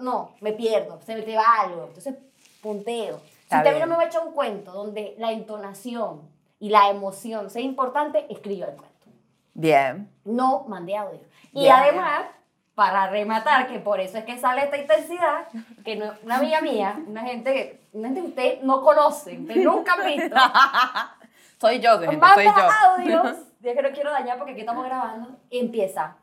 No, 0.01 0.35
me 0.41 0.53
pierdo, 0.53 1.01
se 1.03 1.15
me 1.15 1.23
te 1.23 1.37
va 1.37 1.45
algo. 1.61 1.85
Entonces, 1.85 2.15
punteo. 2.63 3.21
Si 3.51 3.57
usted 3.57 3.79
no 3.81 3.87
me 3.87 3.97
va 3.97 4.03
a 4.03 4.07
echar 4.07 4.27
un 4.27 4.33
cuento 4.33 4.73
donde 4.73 5.15
la 5.19 5.33
entonación 5.33 6.23
y 6.59 6.71
la 6.71 6.89
emoción 6.89 7.51
sea 7.51 7.61
importante, 7.61 8.25
escriba 8.31 8.69
el 8.69 8.77
cuento. 8.77 8.93
Bien. 9.53 10.09
No 10.25 10.65
mande 10.69 10.97
audio. 10.97 11.21
Y 11.53 11.63
Bien, 11.63 11.73
además, 11.75 12.23
para 12.75 13.09
rematar, 13.11 13.67
que 13.67 13.79
por 13.81 14.01
eso 14.01 14.17
es 14.17 14.25
que 14.25 14.39
sale 14.39 14.63
esta 14.63 14.79
intensidad, 14.79 15.49
que 15.85 15.97
no- 15.97 16.13
una 16.23 16.37
amiga 16.37 16.63
mía, 16.63 16.99
una 17.07 17.23
gente, 17.23 17.53
que- 17.53 17.81
una 17.93 18.09
gente 18.09 18.23
que 18.23 18.27
usted 18.29 18.63
no 18.63 18.81
conoce, 18.81 19.39
usted 19.39 19.57
nunca 19.57 19.93
han 19.95 20.07
visto, 20.07 20.35
Soy 21.61 21.79
yo, 21.81 21.99
gente, 22.01 22.27
soy 22.35 22.45
yo. 22.47 22.53
audios, 22.89 23.37
ya 23.61 23.75
que 23.75 23.83
no 23.83 23.91
quiero 23.91 24.11
dañar 24.11 24.39
porque 24.39 24.53
aquí 24.53 24.61
estamos 24.63 24.85
grabando, 24.85 25.37
empieza. 25.51 26.17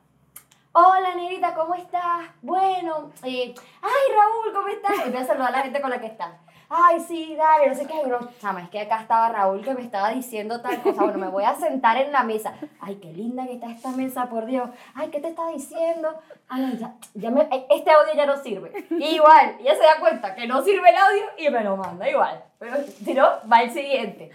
Hola, 0.72 1.16
Nerita, 1.16 1.52
¿cómo 1.52 1.74
estás? 1.74 2.28
Bueno, 2.42 3.10
eh, 3.24 3.52
ay, 3.82 4.14
Raúl, 4.16 4.54
¿cómo 4.54 4.68
estás? 4.68 5.04
Empieza 5.04 5.24
a 5.24 5.26
saludar 5.26 5.48
a 5.48 5.56
la 5.56 5.62
gente 5.64 5.80
con 5.80 5.90
la 5.90 5.98
que 6.00 6.06
está. 6.06 6.38
ay, 6.68 7.00
sí, 7.00 7.34
dale, 7.34 7.68
no 7.68 7.74
sé 7.74 7.86
qué. 7.88 7.94
Yo, 8.08 8.20
chama, 8.40 8.62
es 8.62 8.70
que 8.70 8.80
acá 8.80 9.00
estaba 9.00 9.30
Raúl 9.30 9.62
que 9.64 9.74
me 9.74 9.80
estaba 9.82 10.10
diciendo 10.10 10.60
tal 10.60 10.80
cosa. 10.80 11.02
Bueno, 11.02 11.18
me 11.18 11.26
voy 11.28 11.42
a 11.42 11.56
sentar 11.56 11.96
en 11.96 12.12
la 12.12 12.22
mesa. 12.22 12.54
Ay, 12.80 13.00
qué 13.02 13.12
linda 13.12 13.46
que 13.46 13.54
está 13.54 13.68
esta 13.68 13.90
mesa, 13.90 14.26
por 14.30 14.46
Dios. 14.46 14.70
Ay, 14.94 15.08
¿qué 15.10 15.18
te 15.18 15.30
está 15.30 15.48
diciendo? 15.48 16.14
Ay, 16.48 16.62
no, 16.62 16.72
ya, 16.74 16.94
ya 17.14 17.30
me, 17.32 17.48
este 17.68 17.90
audio 17.90 18.14
ya 18.14 18.26
no 18.26 18.36
sirve. 18.36 18.72
Igual, 18.90 19.56
ella 19.58 19.74
se 19.74 19.82
da 19.82 19.98
cuenta 19.98 20.36
que 20.36 20.46
no 20.46 20.62
sirve 20.62 20.88
el 20.88 20.96
audio 20.96 21.24
y 21.36 21.50
me 21.50 21.64
lo 21.64 21.76
manda 21.76 22.08
igual. 22.08 22.44
Pero 22.60 22.76
si 22.86 23.12
no, 23.12 23.26
va 23.52 23.62
el 23.62 23.72
siguiente. 23.72 24.30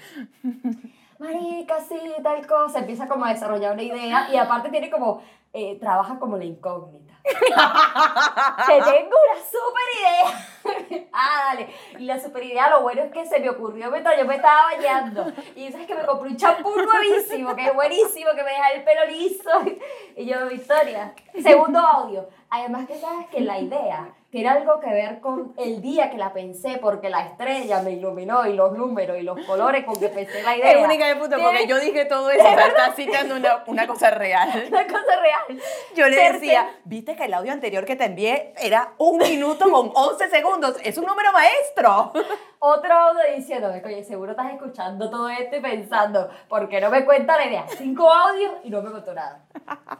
Marica, 1.18 1.80
sí, 1.80 1.98
tal 2.22 2.46
cosa. 2.46 2.80
Empieza 2.80 3.08
como 3.08 3.24
a 3.24 3.30
desarrollar 3.30 3.72
una 3.72 3.84
idea 3.84 4.27
y 4.34 4.36
aparte 4.36 4.70
tiene 4.70 4.89
como, 4.89 5.22
eh, 5.58 5.78
trabaja 5.80 6.20
como 6.20 6.36
la 6.36 6.44
incógnita. 6.44 7.14
Te 7.24 8.74
tengo 8.74 9.16
una 9.16 9.42
super 9.50 9.88
idea. 9.98 11.08
ah, 11.14 11.44
dale. 11.48 11.70
Y 11.98 12.04
la 12.04 12.20
super 12.20 12.44
idea, 12.44 12.70
lo 12.70 12.82
bueno 12.82 13.04
es 13.04 13.12
que 13.14 13.26
se 13.26 13.40
me 13.40 13.50
ocurrió 13.50 13.90
mientras 13.90 14.18
yo 14.20 14.26
me 14.26 14.36
estaba 14.36 14.76
bañando. 14.76 15.32
Y 15.56 15.72
sabes 15.72 15.88
que 15.88 15.96
me 15.96 16.06
compré 16.06 16.32
un 16.32 16.36
champú 16.36 16.74
nuevísimo, 16.76 17.56
que 17.56 17.68
es 17.68 17.74
buenísimo, 17.74 18.32
que 18.36 18.44
me 18.44 18.50
deja 18.50 18.72
el 18.72 18.84
pelo 18.84 19.06
liso. 19.06 19.50
Y 20.18 20.26
yo, 20.26 20.48
Victoria, 20.48 21.14
segundo 21.42 21.80
audio. 21.80 22.28
Además 22.50 22.88
que 22.88 22.98
sabes 22.98 23.28
que 23.28 23.40
la 23.42 23.60
idea 23.60 24.14
tiene 24.36 24.50
algo 24.50 24.82
que 24.82 24.89
ver 24.89 25.22
con 25.22 25.54
el 25.56 25.82
día 25.82 26.12
que 26.12 26.18
la 26.18 26.34
pensé, 26.34 26.77
porque 26.82 27.10
la 27.10 27.22
estrella 27.22 27.82
me 27.82 27.92
iluminó 27.92 28.46
y 28.46 28.51
los 28.51 28.74
números 28.74 29.18
y 29.18 29.22
los 29.22 29.39
colores 29.46 29.86
con 29.86 29.98
que 29.98 30.10
pensé 30.10 30.44
la 30.44 30.58
idea. 30.58 30.74
Es 30.74 30.84
única 30.84 31.08
de 31.08 31.15
puta, 31.15 31.38
porque 31.38 31.65
yo 31.65 31.80
dije 31.80 32.04
todo 32.04 32.30
eso, 32.32 32.44
pero 32.44 32.68
estás 32.68 32.96
citando 32.98 33.38
una, 33.38 33.63
una 33.65 33.88
cosa 33.88 34.12
real. 34.12 34.50
Una 34.68 34.86
cosa 34.88 35.22
real. 35.22 35.62
Yo 35.96 36.10
le 36.10 36.34
decía, 36.34 36.70
viste 36.84 37.15
que 37.15 37.24
el 37.24 37.34
audio 37.34 37.54
anterior 37.54 37.86
que 37.86 37.96
te 37.96 38.04
envié 38.04 38.54
era 38.58 38.92
un 38.98 39.20
minuto 39.20 39.72
con 39.72 39.92
11 39.96 40.30
segundos. 40.30 40.75
Es 40.84 40.98
un 40.98 41.06
número 41.06 41.32
maestro. 41.32 42.12
Otro 42.60 42.94
audio 42.94 43.22
diciéndome, 43.38 43.82
oye, 43.86 44.04
seguro 44.04 44.32
estás 44.32 44.51
escuchando 44.51 45.10
todo 45.10 45.30
esto 45.30 45.56
y 45.56 45.62
pensando, 45.62 46.30
¿por 46.50 46.68
qué 46.68 46.82
no 46.82 46.89
me 46.89 47.06
cuenta 47.06 47.38
la 47.38 47.46
idea? 47.46 47.65
Cinco 47.77 48.12
audios 48.12 48.56
y 48.65 48.70
no 48.70 48.82
me 48.82 48.92
contó 48.92 49.13
nada. 49.13 49.46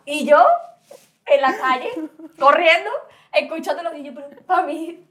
Y 0.04 0.26
yo, 0.26 0.46
en 1.26 1.42
la 1.42 1.58
calle, 1.58 1.90
corriendo, 2.38 2.90
escuchando 3.44 3.84
los 3.84 3.94
niños, 3.94 4.16
pero 4.16 4.42
para 4.46 4.66
mí, 4.66 5.08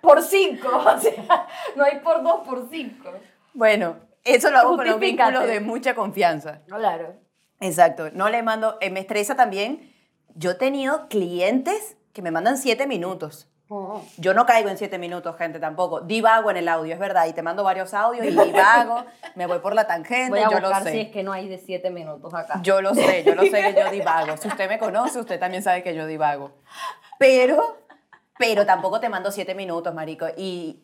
por 0.00 0.22
cinco, 0.22 0.68
o 0.86 0.98
sea, 0.98 1.46
no 1.76 1.84
hay 1.84 2.00
por 2.00 2.22
dos, 2.22 2.46
por 2.46 2.68
cinco. 2.70 3.10
Bueno, 3.54 3.96
eso 4.24 4.50
lo 4.50 4.58
hago 4.58 4.76
con 4.76 4.86
los 4.86 5.00
vínculos 5.00 5.46
de 5.46 5.60
mucha 5.60 5.94
confianza. 5.94 6.60
Claro. 6.66 7.14
Exacto. 7.60 8.10
No 8.12 8.28
le 8.28 8.42
mando, 8.42 8.76
eh, 8.80 8.90
me 8.90 9.00
estresa 9.00 9.36
también. 9.36 9.92
Yo 10.34 10.52
he 10.52 10.54
tenido 10.54 11.08
clientes 11.08 11.96
que 12.12 12.22
me 12.22 12.30
mandan 12.30 12.58
7 12.58 12.86
minutos. 12.86 13.48
Yo 14.18 14.34
no 14.34 14.44
caigo 14.44 14.68
en 14.68 14.76
7 14.76 14.98
minutos, 14.98 15.34
gente, 15.38 15.58
tampoco. 15.58 16.02
Divago 16.02 16.50
en 16.50 16.58
el 16.58 16.68
audio, 16.68 16.92
es 16.92 17.00
verdad. 17.00 17.26
Y 17.26 17.32
te 17.32 17.40
mando 17.40 17.64
varios 17.64 17.94
audios 17.94 18.26
y 18.26 18.30
divago. 18.30 19.04
me 19.34 19.46
voy 19.46 19.60
por 19.60 19.74
la 19.74 19.86
tangente, 19.86 20.28
Voy 20.28 20.40
a 20.40 20.50
yo 20.50 20.60
lo 20.60 20.74
sé. 20.82 20.92
si 20.92 21.00
es 21.00 21.08
que 21.10 21.22
no 21.22 21.32
hay 21.32 21.48
de 21.48 21.56
siete 21.56 21.88
minutos 21.90 22.34
acá. 22.34 22.60
Yo 22.62 22.82
lo 22.82 22.94
sé, 22.94 23.24
yo 23.24 23.34
lo 23.34 23.42
sé 23.42 23.62
que 23.62 23.74
yo 23.74 23.90
divago. 23.90 24.36
Si 24.42 24.48
usted 24.48 24.68
me 24.68 24.78
conoce, 24.78 25.18
usted 25.20 25.40
también 25.40 25.62
sabe 25.62 25.82
que 25.82 25.94
yo 25.94 26.06
divago. 26.06 26.52
Pero, 27.22 27.78
pero 28.36 28.66
tampoco 28.66 28.98
te 28.98 29.08
mando 29.08 29.30
siete 29.30 29.54
minutos, 29.54 29.94
marico. 29.94 30.26
Y, 30.36 30.82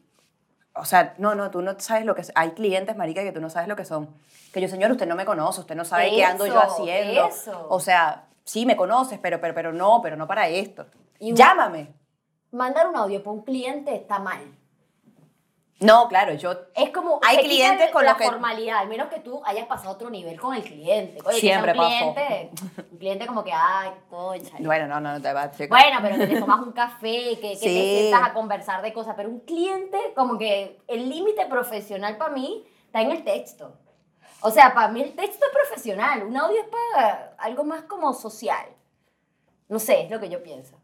o 0.72 0.84
sea, 0.84 1.14
no, 1.18 1.34
no, 1.34 1.50
tú 1.50 1.62
no 1.62 1.78
sabes 1.80 2.04
lo 2.04 2.14
que. 2.14 2.22
Hay 2.36 2.52
clientes, 2.52 2.96
marica, 2.96 3.24
que 3.24 3.32
tú 3.32 3.40
no 3.40 3.50
sabes 3.50 3.68
lo 3.68 3.74
que 3.74 3.84
son. 3.84 4.08
Que 4.52 4.60
yo, 4.60 4.68
señor, 4.68 4.92
usted 4.92 5.08
no 5.08 5.16
me 5.16 5.24
conoce, 5.24 5.60
usted 5.60 5.74
no 5.74 5.84
sabe 5.84 6.10
qué 6.10 6.24
ando 6.24 6.46
yo 6.46 6.60
haciendo. 6.60 7.26
eso. 7.26 7.66
O 7.68 7.80
sea, 7.80 8.28
sí 8.44 8.66
me 8.66 8.76
conoces, 8.76 9.18
pero, 9.18 9.40
pero, 9.40 9.52
pero 9.52 9.72
no, 9.72 10.00
pero 10.00 10.16
no 10.16 10.28
para 10.28 10.48
esto. 10.48 10.86
Llámame. 11.18 11.92
Mandar 12.52 12.86
un 12.86 12.96
audio 12.96 13.20
para 13.20 13.34
un 13.34 13.42
cliente 13.42 13.94
está 13.96 14.20
mal. 14.20 14.40
No, 15.80 16.08
claro, 16.08 16.32
yo 16.34 16.52
Es 16.74 16.90
como 16.90 17.20
Hay 17.22 17.38
clientes 17.38 17.90
con 17.92 18.04
la 18.04 18.10
los 18.10 18.18
que- 18.18 18.24
formalidad, 18.24 18.78
al 18.78 18.88
menos 18.88 19.08
que 19.08 19.20
tú 19.20 19.40
hayas 19.44 19.66
pasado 19.66 19.92
otro 19.92 20.10
nivel 20.10 20.40
con 20.40 20.54
el 20.54 20.62
cliente. 20.64 21.20
Oye, 21.24 21.34
que 21.36 21.40
Siempre 21.40 21.72
sea 21.72 21.82
un 21.82 21.88
pasó. 21.88 22.14
cliente, 22.14 22.50
un 22.90 22.98
cliente 22.98 23.26
como 23.28 23.44
que, 23.44 23.52
ay, 23.52 23.90
concha. 24.10 24.56
Bueno, 24.58 24.88
no, 24.88 25.00
no, 25.00 25.12
no 25.12 25.22
te 25.22 25.32
va 25.32 25.42
a 25.44 25.52
Bueno, 25.68 25.98
pero 26.02 26.16
que 26.16 26.26
te 26.26 26.40
tomas 26.40 26.60
un 26.66 26.72
café, 26.72 27.38
que, 27.40 27.52
que 27.52 27.56
te 27.56 27.58
sientas 27.68 28.28
a 28.28 28.32
conversar 28.32 28.82
de 28.82 28.92
cosas, 28.92 29.14
pero 29.16 29.28
un 29.28 29.38
cliente, 29.40 29.98
como 30.16 30.36
que 30.36 30.80
el 30.88 31.08
límite 31.08 31.46
profesional 31.46 32.16
para 32.16 32.32
mí 32.34 32.64
está 32.86 33.00
en 33.02 33.12
el 33.12 33.22
texto. 33.22 33.76
O 34.40 34.50
sea, 34.50 34.74
para 34.74 34.88
mí 34.88 35.00
el 35.02 35.14
texto 35.14 35.44
es 35.46 35.52
profesional, 35.52 36.24
un 36.24 36.36
audio 36.36 36.60
es 36.60 36.66
para 36.68 37.34
algo 37.38 37.62
más 37.64 37.82
como 37.82 38.12
social. 38.14 38.66
No 39.68 39.78
sé, 39.78 40.02
es 40.02 40.10
lo 40.10 40.18
que 40.18 40.28
yo 40.28 40.42
pienso. 40.42 40.77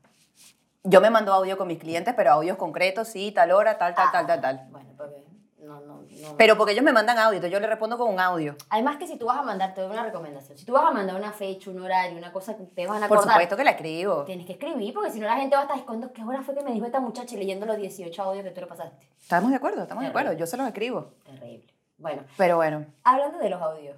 Yo 0.86 1.00
me 1.00 1.08
mando 1.10 1.32
audio 1.32 1.56
con 1.56 1.66
mis 1.66 1.78
clientes, 1.78 2.12
pero 2.14 2.32
audios 2.32 2.58
concretos, 2.58 3.08
sí, 3.08 3.32
tal 3.32 3.52
hora, 3.52 3.78
tal, 3.78 3.94
tal, 3.94 4.06
Ah, 4.08 4.12
tal, 4.12 4.26
tal, 4.26 4.40
tal. 4.42 4.66
Bueno, 4.70 4.90
porque 4.98 5.24
no, 5.60 5.80
no, 5.80 6.02
no. 6.02 6.36
Pero 6.36 6.58
porque 6.58 6.72
ellos 6.72 6.84
me 6.84 6.92
mandan 6.92 7.16
audio, 7.18 7.36
entonces 7.36 7.52
yo 7.52 7.58
le 7.60 7.66
respondo 7.66 7.96
con 7.96 8.12
un 8.12 8.20
audio. 8.20 8.54
Además 8.68 8.98
que 8.98 9.06
si 9.06 9.16
tú 9.16 9.24
vas 9.24 9.38
a 9.38 9.42
mandar, 9.42 9.72
te 9.72 9.80
doy 9.80 9.90
una 9.90 10.02
recomendación. 10.04 10.58
Si 10.58 10.66
tú 10.66 10.74
vas 10.74 10.84
a 10.84 10.90
mandar 10.90 11.16
una 11.16 11.32
fecha, 11.32 11.70
un 11.70 11.80
horario, 11.80 12.18
una 12.18 12.30
cosa 12.32 12.54
que 12.54 12.64
te 12.64 12.86
van 12.86 13.02
a 13.02 13.08
Por 13.08 13.16
acordar, 13.16 13.34
supuesto 13.36 13.56
que 13.56 13.64
la 13.64 13.70
escribo. 13.70 14.24
tienes 14.24 14.44
que 14.44 14.52
escribir, 14.52 14.92
porque 14.92 15.10
si 15.10 15.20
no 15.20 15.26
la 15.26 15.36
gente 15.36 15.56
va 15.56 15.62
a 15.62 15.64
estar 15.64 15.78
escondiendo 15.78 16.12
qué 16.12 16.22
hora 16.22 16.42
fue 16.42 16.54
que 16.54 16.62
me 16.62 16.72
dijo 16.72 16.84
esta 16.84 17.00
muchacha 17.00 17.34
leyendo 17.34 17.64
los 17.64 17.78
18 17.78 18.22
audios 18.22 18.44
que 18.44 18.50
tú 18.50 18.60
le 18.60 18.66
pasaste. 18.66 19.08
Estamos 19.18 19.50
de 19.50 19.56
acuerdo, 19.56 19.82
estamos 19.82 20.04
de 20.04 20.10
acuerdo. 20.10 20.34
Yo 20.34 20.46
se 20.46 20.58
los 20.58 20.66
escribo. 20.66 21.12
Terrible. 21.24 21.72
Bueno, 21.96 22.24
Pero 22.36 22.56
bueno, 22.56 22.84
hablando 23.04 23.38
de 23.38 23.48
los 23.48 23.62
audios, 23.62 23.96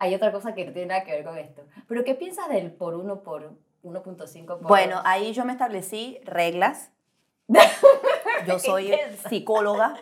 hay 0.00 0.14
otra 0.16 0.32
cosa 0.32 0.52
que 0.52 0.66
no 0.66 0.72
tiene 0.72 0.88
nada 0.88 1.04
que 1.04 1.12
ver 1.12 1.24
con 1.24 1.38
esto. 1.38 1.62
Pero 1.86 2.02
¿qué 2.02 2.16
piensas 2.16 2.48
del 2.48 2.72
por 2.72 2.94
uno 2.94 3.20
por 3.22 3.52
1.5 3.84 4.46
por 4.46 4.62
bueno, 4.62 5.00
ahí 5.04 5.32
yo 5.32 5.44
me 5.44 5.52
establecí 5.52 6.18
reglas. 6.24 6.90
Yo 8.46 8.58
soy 8.58 8.92
psicóloga. 9.28 9.94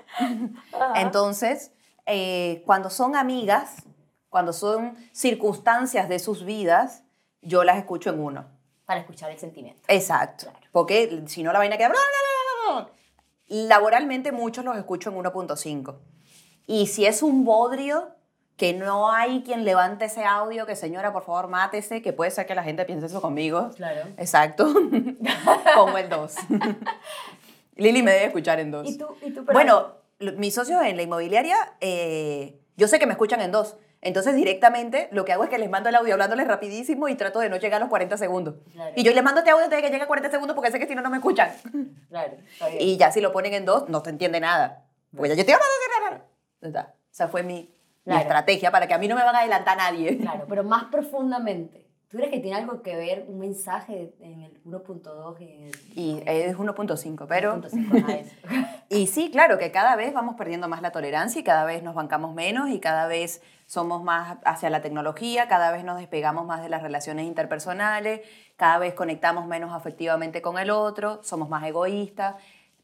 Ajá. 0.73 1.01
Entonces, 1.01 1.73
eh, 2.07 2.62
cuando 2.67 2.89
son 2.89 3.15
amigas, 3.15 3.83
cuando 4.31 4.53
son 4.53 4.97
circunstancias 5.12 6.09
de 6.09 6.19
sus 6.19 6.45
vidas, 6.45 7.03
yo 7.43 7.65
las 7.65 7.77
escucho 7.77 8.11
en 8.11 8.21
uno. 8.21 8.47
Para 8.87 9.01
escuchar 9.01 9.31
el 9.31 9.39
sentimiento. 9.39 9.83
Exacto. 9.89 10.47
Claro. 10.47 10.67
Porque 10.73 11.23
si 11.27 11.43
no 11.43 11.53
la 11.53 11.59
vaina 11.59 11.77
queda... 11.77 11.93
Laboralmente 13.49 14.33
muchos 14.33 14.65
los 14.65 14.77
escucho 14.77 15.11
en 15.11 15.17
1.5. 15.17 15.97
Y 16.67 16.87
si 16.87 17.05
es 17.05 17.23
un 17.23 17.45
bodrio, 17.45 18.15
que 18.57 18.73
no 18.75 19.11
hay 19.11 19.43
quien 19.43 19.65
levante 19.65 20.05
ese 20.05 20.25
audio, 20.25 20.67
que 20.67 20.77
señora, 20.77 21.13
por 21.13 21.25
favor, 21.25 21.49
mátese, 21.49 22.03
que 22.03 22.13
puede 22.13 22.31
ser 22.31 22.47
que 22.47 22.55
la 22.55 22.63
gente 22.63 22.85
piense 22.85 23.07
eso 23.07 23.21
conmigo. 23.21 23.71
Claro. 23.77 24.03
Exacto. 24.17 24.67
Pongo 25.75 25.99
el 25.99 26.09
2. 26.09 26.35
Lili 27.77 28.03
me 28.03 28.13
debe 28.13 28.27
escuchar 28.27 28.61
en 28.61 28.71
2. 28.71 28.89
¿Y 28.89 28.99
tú, 28.99 29.07
y 29.23 29.31
tú 29.31 29.45
Bueno, 29.45 29.95
mis 30.37 30.55
socios 30.55 30.83
en 30.85 30.97
la 30.97 31.03
inmobiliaria, 31.03 31.57
eh, 31.81 32.61
yo 32.77 32.89
sé 32.89 32.99
que 32.99 33.07
me 33.07 33.13
escuchan 33.13 33.41
en 33.41 33.51
2. 33.53 33.77
Entonces, 34.05 34.35
directamente, 34.35 35.09
lo 35.13 35.25
que 35.25 35.33
hago 35.33 35.45
es 35.45 35.51
que 35.51 35.59
les 35.59 35.71
mando 35.71 35.89
el 35.89 35.95
audio 35.95 36.15
hablándoles 36.15 36.49
rapidísimo 36.49 37.09
y 37.09 37.15
trato 37.15 37.39
de 37.39 37.49
no 37.49 37.57
llegar 37.57 37.77
a 37.77 37.85
los 37.85 37.89
40 37.89 38.17
segundos. 38.17 38.57
Claro. 38.73 38.93
Y 38.97 39.05
yo 39.05 39.13
les 39.13 39.23
mando 39.23 39.41
este 39.41 39.53
audio 39.53 39.65
antes 39.65 39.77
de 39.77 39.83
que 39.83 39.91
llegue 39.91 40.03
a 40.03 40.09
40 40.09 40.31
segundos 40.31 40.57
porque 40.57 40.73
sé 40.73 40.81
que 40.81 40.89
si 40.89 40.95
no, 40.97 41.03
no 41.03 41.11
me 41.11 41.19
escuchan. 41.19 41.53
Claro, 42.09 42.37
está 42.53 42.69
bien. 42.69 42.83
Y 42.83 42.97
ya 42.97 43.13
si 43.13 43.21
lo 43.21 43.33
ponen 43.33 43.55
en 43.55 43.65
2, 43.65 43.89
no 43.89 44.03
se 44.03 44.11
entiende 44.11 44.41
nada. 44.41 44.85
Porque 45.17 45.31
ya 45.31 45.35
yo 45.37 45.41
estoy 45.41 45.55
hablando. 45.55 46.25
Está. 46.61 46.95
Esa 47.13 47.29
fue 47.29 47.43
mi, 47.43 47.73
Claro. 48.05 48.21
estrategia 48.21 48.71
para 48.71 48.87
que 48.87 48.95
a 48.95 48.99
mí 48.99 49.07
no 49.09 49.15
me 49.15 49.23
van 49.23 49.37
a 49.37 49.41
adelantar 49.41 49.77
nadie. 49.77 50.19
Claro, 50.19 50.47
pero 50.49 50.65
más 50.65 50.85
profundamente. 50.85 51.83
¿Tú 52.09 52.19
crees 52.19 52.31
que 52.31 52.41
tiene 52.41 52.59
algo 52.59 52.83
que 52.83 52.95
ver 52.95 53.25
un 53.27 53.39
mensaje 53.39 54.13
en 54.21 54.43
el 54.43 54.63
1.2 54.65 55.41
y 55.41 55.45
el 55.45 55.99
Y 55.99 56.23
es 56.27 56.59
1.5, 56.59 57.27
pero... 57.27 57.57
1.5? 57.57 58.03
Ajá, 58.05 58.13
eso. 58.15 58.35
Y 58.91 59.07
sí, 59.07 59.31
claro, 59.31 59.57
que 59.57 59.71
cada 59.71 59.97
vez 59.97 60.13
vamos 60.13 60.35
perdiendo 60.35 60.69
más 60.69 60.83
la 60.83 60.93
tolerancia 60.93 61.41
y 61.41 61.43
cada 61.45 61.65
vez 61.65 61.83
nos 61.83 61.95
bancamos 61.95 62.35
menos 62.35 62.69
y 62.69 62.79
cada 62.79 63.07
vez 63.07 63.41
somos 63.65 64.03
más 64.03 64.37
hacia 64.45 64.69
la 64.69 64.83
tecnología, 64.83 65.49
cada 65.49 65.73
vez 65.73 65.83
nos 65.83 65.97
despegamos 65.97 66.45
más 66.45 66.63
de 66.63 66.69
las 66.69 66.83
relaciones 66.83 67.25
interpersonales, 67.25 68.21
cada 68.57 68.77
vez 68.77 68.93
conectamos 68.93 69.47
menos 69.47 69.73
afectivamente 69.73 70.43
con 70.43 70.59
el 70.59 70.69
otro, 70.69 71.21
somos 71.23 71.49
más 71.49 71.65
egoístas, 71.65 72.35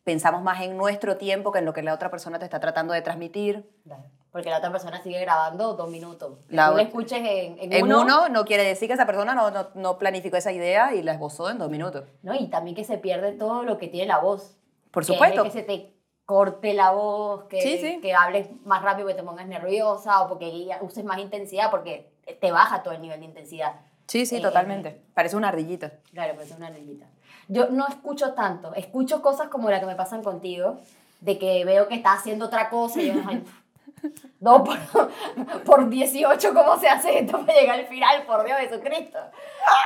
pensamos 0.02 0.42
más 0.42 0.62
en 0.62 0.78
nuestro 0.78 1.18
tiempo 1.18 1.52
que 1.52 1.58
en 1.58 1.66
lo 1.66 1.74
que 1.74 1.82
la 1.82 1.92
otra 1.92 2.10
persona 2.10 2.38
te 2.38 2.46
está 2.46 2.58
tratando 2.58 2.94
de 2.94 3.02
transmitir. 3.02 3.68
Claro, 3.84 4.04
Porque 4.30 4.50
la 4.50 4.58
otra 4.58 4.70
persona 4.70 5.02
sigue 5.02 5.20
grabando 5.20 5.74
dos 5.74 5.88
minutos. 5.90 6.38
Que 6.48 6.56
La 6.56 6.66
tú 6.66 6.72
otra- 6.72 6.82
escuches 6.84 7.18
en, 7.20 7.58
en, 7.58 7.72
En 7.72 7.84
uno, 7.84 8.02
uno, 8.02 8.28
no 8.28 8.44
quiere 8.44 8.62
decir 8.64 8.86
que 8.88 8.94
esa 8.94 9.06
persona 9.06 9.34
no, 9.34 9.50
no, 9.50 9.68
no 9.74 9.98
planificó 9.98 10.36
esa 10.36 10.52
idea 10.52 10.94
y 10.94 11.02
la 11.02 11.12
esbozó 11.14 11.48
en 11.50 11.58
dos 11.58 11.70
minutos. 11.70 12.04
¿no? 12.22 12.34
Y 12.34 12.48
también 12.48 12.76
que 12.76 12.84
se 12.84 12.98
pierde 12.98 13.32
todo 13.32 13.62
lo 13.62 13.78
que 13.78 13.88
tiene 13.88 14.06
la 14.06 14.18
voz. 14.18 14.56
Por 14.90 15.02
Que 15.04 15.12
es 15.12 15.16
supuesto. 15.16 15.42
Que 15.44 15.50
se 15.50 15.62
te 15.62 15.94
corte 16.26 16.74
la 16.74 16.90
voz, 16.90 17.44
que, 17.44 17.62
Sí, 17.62 17.78
sí. 17.78 18.00
que 18.02 18.12
hables 18.14 18.48
más 18.66 18.82
rápido, 18.82 19.08
que 19.08 19.14
te 19.14 19.22
pongas 19.22 19.46
nerviosa 19.46 20.20
o 20.22 20.28
porque 20.28 20.68
uses 20.82 21.02
más 21.04 21.18
intensidad, 21.20 21.70
porque 21.70 22.12
te 22.38 22.52
baja 22.52 22.82
todo 22.82 22.92
el 22.92 23.00
nivel 23.00 23.20
de 23.20 23.26
intensidad. 23.26 23.76
Sí, 24.06 24.26
sí, 24.26 24.36
Eh, 24.36 24.40
totalmente. 24.42 25.00
Parece 25.14 25.36
una 25.36 25.48
ardillita. 25.48 25.92
Claro, 26.12 26.38
es 26.40 26.50
una 26.52 26.68
niñita. 26.68 27.06
Yo 27.48 27.70
no 27.70 27.86
escucho 27.88 28.34
tanto, 28.34 28.74
escucho 28.74 29.22
cosas 29.22 29.48
como 29.48 29.70
la 29.70 29.80
que 29.80 29.86
me 29.86 29.94
pasan 29.96 30.22
contigo, 30.22 30.76
de 31.20 31.38
que 31.38 31.64
veo 31.64 31.88
que 31.88 31.94
estás 31.94 32.18
haciendo 32.20 32.44
otra 32.46 32.68
cosa 32.68 33.00
y 33.00 33.06
yo, 33.08 33.14
ay, 34.02 34.12
no, 34.40 34.64
por, 34.64 34.78
por 35.64 35.88
18, 35.88 36.54
¿cómo 36.54 36.78
se 36.78 36.88
hace 36.88 37.18
esto 37.20 37.44
para 37.44 37.60
llegar 37.60 37.78
al 37.78 37.86
final? 37.86 38.22
Por 38.24 38.44
Dios 38.44 38.58
Jesucristo. 38.58 39.18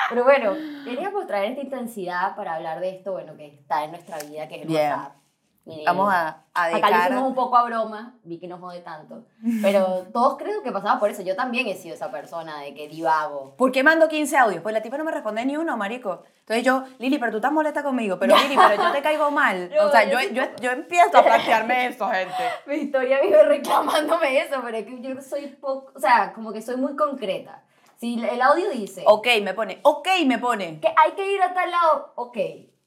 Pero 0.09 0.25
bueno, 0.25 0.55
queríamos 0.85 1.27
traer 1.27 1.53
esta 1.53 1.63
intensidad 1.63 2.37
para 2.37 2.55
hablar 2.55 2.81
de 2.81 2.97
esto, 2.97 3.13
bueno, 3.13 3.37
que 3.37 3.47
está 3.47 3.85
en 3.85 3.93
nuestra 3.93 4.19
vida, 4.19 4.49
que 4.49 4.57
es 4.57 4.63
el. 4.63 5.22
Y- 5.65 5.85
Vamos 5.85 6.13
a, 6.13 6.43
a 6.55 6.65
Acá 6.67 6.91
lo 6.91 6.97
hicimos 6.99 7.23
un 7.29 7.35
poco 7.37 7.57
a 7.57 7.63
broma, 7.63 8.15
vi 8.25 8.41
que 8.41 8.49
no 8.49 8.59
jode 8.59 8.81
tanto. 8.81 9.25
Pero 9.63 10.07
todos 10.13 10.37
creo 10.37 10.61
que 10.63 10.73
pasaba 10.73 10.99
por 10.99 11.09
eso. 11.11 11.23
Yo 11.23 11.37
también 11.37 11.69
he 11.69 11.77
sido 11.77 11.95
esa 11.95 12.11
persona 12.11 12.61
de 12.61 12.75
que 12.75 12.89
divago. 12.89 13.55
¿Por 13.57 13.71
qué 13.71 13.85
mando 13.85 14.09
15 14.09 14.37
audios? 14.39 14.63
Pues 14.63 14.73
la 14.73 14.83
tipa 14.83 14.99
no 14.99 15.05
me 15.05 15.13
responde 15.13 15.45
ni 15.47 15.57
uno, 15.57 15.77
marico. 15.77 16.25
Entonces 16.41 16.65
yo, 16.65 16.83
Lili, 16.99 17.19
pero 17.19 17.31
tú 17.31 17.39
estás 17.39 17.53
molesta 17.53 17.85
conmigo. 17.85 18.19
Pero 18.19 18.37
Lili, 18.37 18.57
pero 18.57 18.83
yo 18.83 18.91
te 18.93 19.03
caigo 19.03 19.31
mal. 19.31 19.71
O 19.81 19.91
sea, 19.91 20.03
yo 20.11 20.19
yo, 20.33 20.43
yo, 20.61 20.73
empiezo 20.73 21.19
a 21.19 21.23
plantearme 21.25 21.87
eso, 21.87 22.09
gente. 22.09 22.35
Victoria 22.67 23.21
vive 23.23 23.45
reclamándome 23.45 24.41
eso, 24.41 24.61
pero 24.65 24.77
es 24.77 24.85
que 24.85 25.01
yo 25.01 25.21
soy 25.23 25.47
poco, 25.47 25.93
o 25.95 26.01
sea, 26.01 26.33
como 26.33 26.53
que 26.53 26.61
soy 26.61 26.77
muy 26.77 26.97
concreta. 26.97 27.63
Si 27.99 28.21
el 28.25 28.43
audio 28.43 28.69
dice 28.71 29.05
Ok, 29.07 29.29
me 29.43 29.55
pone. 29.55 29.79
Ok, 29.85 30.09
me 30.27 30.39
pone. 30.39 30.81
que 30.81 30.89
hay 30.89 31.13
que 31.13 31.33
ir 31.35 31.41
a 31.41 31.55
tal 31.55 31.71
lado, 31.71 32.13
ok. 32.17 32.37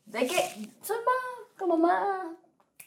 De 0.07 0.27
que 0.27 0.35
soy 0.81 0.97
más, 0.97 1.57
como 1.57 1.77
más, 1.77 2.27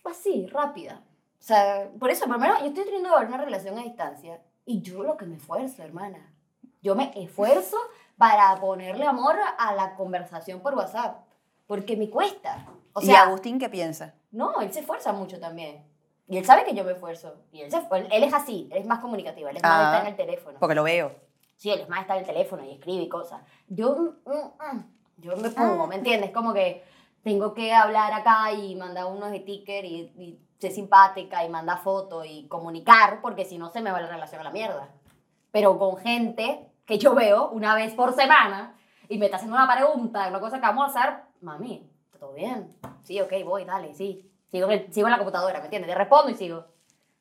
así, 0.09 0.47
rápida. 0.47 1.03
O 1.38 1.43
sea, 1.43 1.88
por 1.99 2.11
eso, 2.11 2.27
primero, 2.29 2.55
yo 2.61 2.67
estoy 2.67 2.85
teniendo 2.85 3.11
ahora 3.11 3.29
una 3.29 3.38
relación 3.45 3.79
a 3.79 3.83
distancia 3.83 4.41
y 4.65 4.81
yo 4.83 5.03
lo 5.03 5.17
que 5.17 5.25
me 5.27 5.37
esfuerzo, 5.37 5.83
hermana. 5.83 6.33
Yo 6.83 6.95
me 6.95 7.12
esfuerzo 7.17 7.77
para 8.17 8.55
ponerle 8.61 9.07
amor 9.07 9.37
a 9.59 9.75
la 9.75 9.95
conversación 9.95 10.61
por 10.61 10.75
WhatsApp, 10.75 11.21
porque 11.67 11.97
me 11.97 12.11
cuesta. 12.11 12.67
O 12.93 13.00
¿Y 13.00 13.07
sea, 13.07 13.23
Agustín 13.23 13.59
qué 13.59 13.69
piensa? 13.69 14.15
no, 14.31 14.61
él 14.61 14.73
se 14.73 14.81
esfuerza 14.81 15.12
mucho 15.12 15.38
también. 15.41 15.87
Y 16.27 16.37
él 16.37 16.45
sabe 16.45 16.65
que 16.65 16.75
yo 16.75 16.85
me 16.85 16.93
esfuerzo. 16.93 17.37
Y 17.53 17.62
él, 17.62 17.71
se, 17.71 17.79
él, 17.79 18.23
es 18.23 18.35
así, 18.35 18.69
él 18.71 18.79
es 18.79 18.87
más 18.87 18.99
comunicativo, 18.99 19.49
él 19.49 19.57
es 19.57 19.62
más 19.62 19.73
Ah. 19.73 19.85
está 19.97 20.00
en 20.03 20.07
el 20.09 20.17
teléfono. 20.17 20.59
Porque 20.59 20.75
lo 20.75 20.83
veo. 20.83 21.12
Sí, 21.57 21.71
él 21.71 21.81
es 21.81 21.88
más 21.88 22.03
está 22.03 22.15
en 22.15 22.21
el 22.21 22.27
teléfono 22.27 22.65
y 22.65 22.73
escribe 22.73 23.03
y 23.05 23.09
cosas. 23.09 23.41
Yo, 23.69 23.95
mm, 24.27 24.31
mm, 24.77 24.85
yo 25.17 25.37
me 25.38 25.49
pongo, 25.50 25.87
¿me 25.87 25.97
entiendes? 25.97 26.31
Como 26.31 26.53
que 26.53 26.85
tengo 27.22 27.54
que 27.54 27.72
hablar 27.72 28.12
acá 28.12 28.52
y 28.52 28.75
mandar 28.76 29.06
unos 29.06 29.30
stickers 29.30 29.87
y, 29.87 30.12
y 30.16 30.38
ser 30.58 30.72
simpática 30.72 31.44
y 31.44 31.48
mandar 31.48 31.82
fotos 31.82 32.26
y 32.26 32.46
comunicar, 32.48 33.20
porque 33.20 33.44
si 33.44 33.58
no 33.58 33.70
se 33.70 33.80
me 33.80 33.92
va 33.92 34.00
la 34.00 34.08
relación 34.08 34.40
a 34.40 34.44
la 34.44 34.50
mierda. 34.50 34.88
Pero 35.50 35.78
con 35.78 35.96
gente 35.96 36.68
que 36.84 36.98
yo 36.98 37.14
veo 37.14 37.48
una 37.50 37.75
vez 37.75 37.94
por 37.94 38.14
semana 38.14 38.75
y 39.08 39.18
me 39.18 39.26
está 39.26 39.37
haciendo 39.37 39.56
una 39.56 39.72
pregunta, 39.72 40.28
una 40.28 40.40
cosa 40.40 40.56
que 40.56 40.66
vamos 40.66 40.84
a 40.84 41.00
hacer, 41.00 41.14
mami, 41.40 41.88
¿está 42.06 42.18
todo 42.18 42.32
bien? 42.32 42.75
Sí, 43.02 43.20
ok, 43.20 43.32
voy, 43.44 43.64
dale, 43.64 43.94
sí. 43.94 44.25
Sigo 44.50 44.68
sigo 44.90 45.06
en 45.06 45.12
la 45.12 45.18
computadora, 45.18 45.58
¿me 45.58 45.66
entiendes? 45.66 45.90
Te 45.90 45.94
respondo 45.94 46.30
y 46.30 46.34
sigo. 46.34 46.64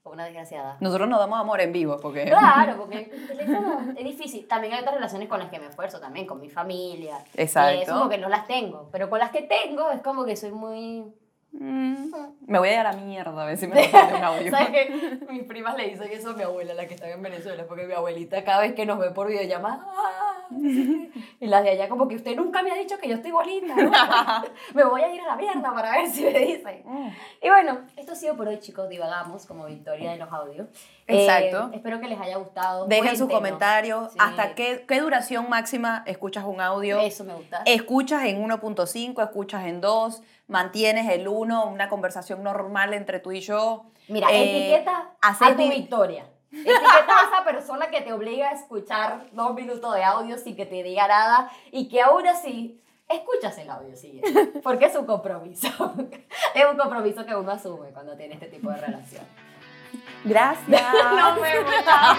Como 0.08 0.14
una 0.14 0.24
desgraciada. 0.24 0.78
Nosotros 0.80 1.10
nos 1.10 1.20
damos 1.20 1.38
amor 1.38 1.60
en 1.60 1.74
vivo 1.74 1.98
porque... 2.02 2.24
Claro, 2.24 2.78
porque 2.78 3.12
el 3.14 3.28
teléfono 3.28 3.94
es 3.94 4.06
difícil. 4.06 4.48
También 4.48 4.72
hay 4.72 4.80
otras 4.80 4.96
relaciones 4.96 5.28
con 5.28 5.38
las 5.38 5.50
que 5.50 5.60
me 5.60 5.68
esfuerzo 5.68 6.00
también, 6.00 6.26
con 6.26 6.40
mi 6.40 6.50
familia. 6.50 7.18
Exacto. 7.36 7.78
Y 7.78 7.82
eso 7.82 8.00
porque 8.00 8.18
no 8.18 8.30
las 8.30 8.48
tengo. 8.48 8.88
Pero 8.90 9.10
con 9.10 9.20
las 9.20 9.32
que 9.32 9.42
tengo 9.42 9.92
es 9.92 10.02
como 10.02 10.24
que 10.24 10.38
soy 10.38 10.54
muy... 10.54 11.14
Mm, 11.52 12.12
me 12.46 12.58
voy 12.58 12.70
a 12.70 12.74
ir 12.74 12.80
a 12.80 12.84
la 12.84 12.94
mierda 12.94 13.44
a 13.44 13.46
ver 13.46 13.58
si 13.58 13.68
me 13.68 13.82
un 14.18 14.24
audio. 14.24 14.50
¿Sabes 14.58 14.70
qué? 14.70 15.20
Mis 15.30 15.44
primas 15.44 15.76
le 15.76 15.90
dicen 15.90 16.10
eso 16.10 16.30
a 16.30 16.34
mi 16.34 16.44
abuela, 16.44 16.74
la 16.74 16.88
que 16.88 16.94
está 16.94 17.10
en 17.10 17.22
Venezuela, 17.22 17.66
porque 17.68 17.86
mi 17.86 17.94
abuelita 17.94 18.46
cada 18.46 18.62
vez 18.62 18.74
que 18.74 18.86
nos 18.86 18.98
ve 18.98 19.12
por 19.12 19.28
videollamada... 19.28 19.86
¡ah! 19.86 20.27
Y 21.40 21.48
las 21.48 21.64
de 21.64 21.70
allá 21.72 21.88
como 21.90 22.08
que 22.08 22.16
usted 22.16 22.36
nunca 22.36 22.64
me 22.64 22.72
ha 22.72 22.76
dicho 22.76 22.98
que 22.98 23.08
yo 23.08 23.16
estoy 23.16 23.32
bonita. 23.32 23.76
me 24.74 24.84
voy 24.84 25.02
a 25.02 25.14
ir 25.14 25.22
a 25.22 25.28
la 25.28 25.36
mierda 25.36 25.74
para 25.74 25.92
ver 25.92 26.08
si 26.10 26.24
me 26.24 26.40
dicen. 26.40 26.82
Mm. 26.86 27.10
Y 27.44 27.50
bueno, 27.50 27.82
esto 27.96 28.14
ha 28.14 28.16
sido 28.16 28.36
por 28.36 28.48
hoy, 28.48 28.60
chicos. 28.60 28.90
Divagamos 28.90 29.46
como 29.46 29.66
Victoria 29.66 30.12
de 30.12 30.18
los 30.18 30.32
audios. 30.32 30.68
Exacto. 31.06 31.70
Eh, 31.72 31.76
espero 31.78 32.00
que 32.00 32.08
les 32.08 32.20
haya 32.20 32.38
gustado. 32.38 32.88
Dejen 32.88 33.10
sus 33.10 33.28
Cuéntenos. 33.28 33.40
comentarios. 33.40 34.12
Sí. 34.14 34.18
¿Hasta 34.20 34.56
qué, 34.56 34.86
qué 34.88 35.00
duración 35.00 35.50
máxima 35.50 36.04
escuchas 36.06 36.44
un 36.46 36.60
audio? 36.62 37.00
Eso 37.00 37.24
me 37.24 37.34
gusta. 37.36 37.62
Escuchas 37.66 38.24
en 38.26 38.44
1.5, 38.44 39.24
escuchas 39.24 39.66
en 39.66 39.82
2, 39.82 40.22
mantienes 40.48 41.10
el 41.10 41.28
1, 41.28 41.66
una 41.68 41.88
conversación 41.90 42.44
normal 42.44 42.94
entre 42.94 43.20
tú 43.20 43.32
y 43.32 43.42
yo. 43.42 43.86
Mira, 44.08 44.28
Eh, 44.32 44.72
etiqueta 44.74 45.12
hacer 45.22 45.50
a 45.50 45.56
tu 45.56 45.70
Victoria. 45.70 46.26
Etiqueta 46.52 47.20
a 47.20 47.28
esa 47.28 47.44
persona 47.44 47.90
que 47.90 48.02
te 48.02 48.14
obliga 48.14 48.50
a 48.50 48.54
escuchar 48.54 49.26
dos 49.34 49.54
minutos 49.54 49.94
de 49.94 50.04
audio 50.04 50.38
sin 50.38 50.56
que 50.56 50.66
te 50.66 50.82
diga 50.82 51.08
nada 51.08 51.52
y 51.72 51.90
que 51.90 52.02
aún 52.02 52.26
así 52.26 52.82
escuchas 53.10 53.58
el 53.58 53.70
audio 53.70 53.96
siguiente. 53.96 54.60
Porque 54.64 54.86
es 54.86 54.96
un 54.96 55.06
compromiso. 55.06 55.68
es 56.56 56.66
un 56.70 56.78
compromiso 56.78 57.26
que 57.26 57.36
uno 57.36 57.52
asume 57.52 57.90
cuando 57.90 58.16
tiene 58.16 58.36
este 58.36 58.48
tipo 58.48 58.70
de 58.70 58.78
relación. 58.78 59.26
Gracias. 60.24 60.82
no 61.16 61.36
me 61.36 61.60
gusta. 61.60 62.18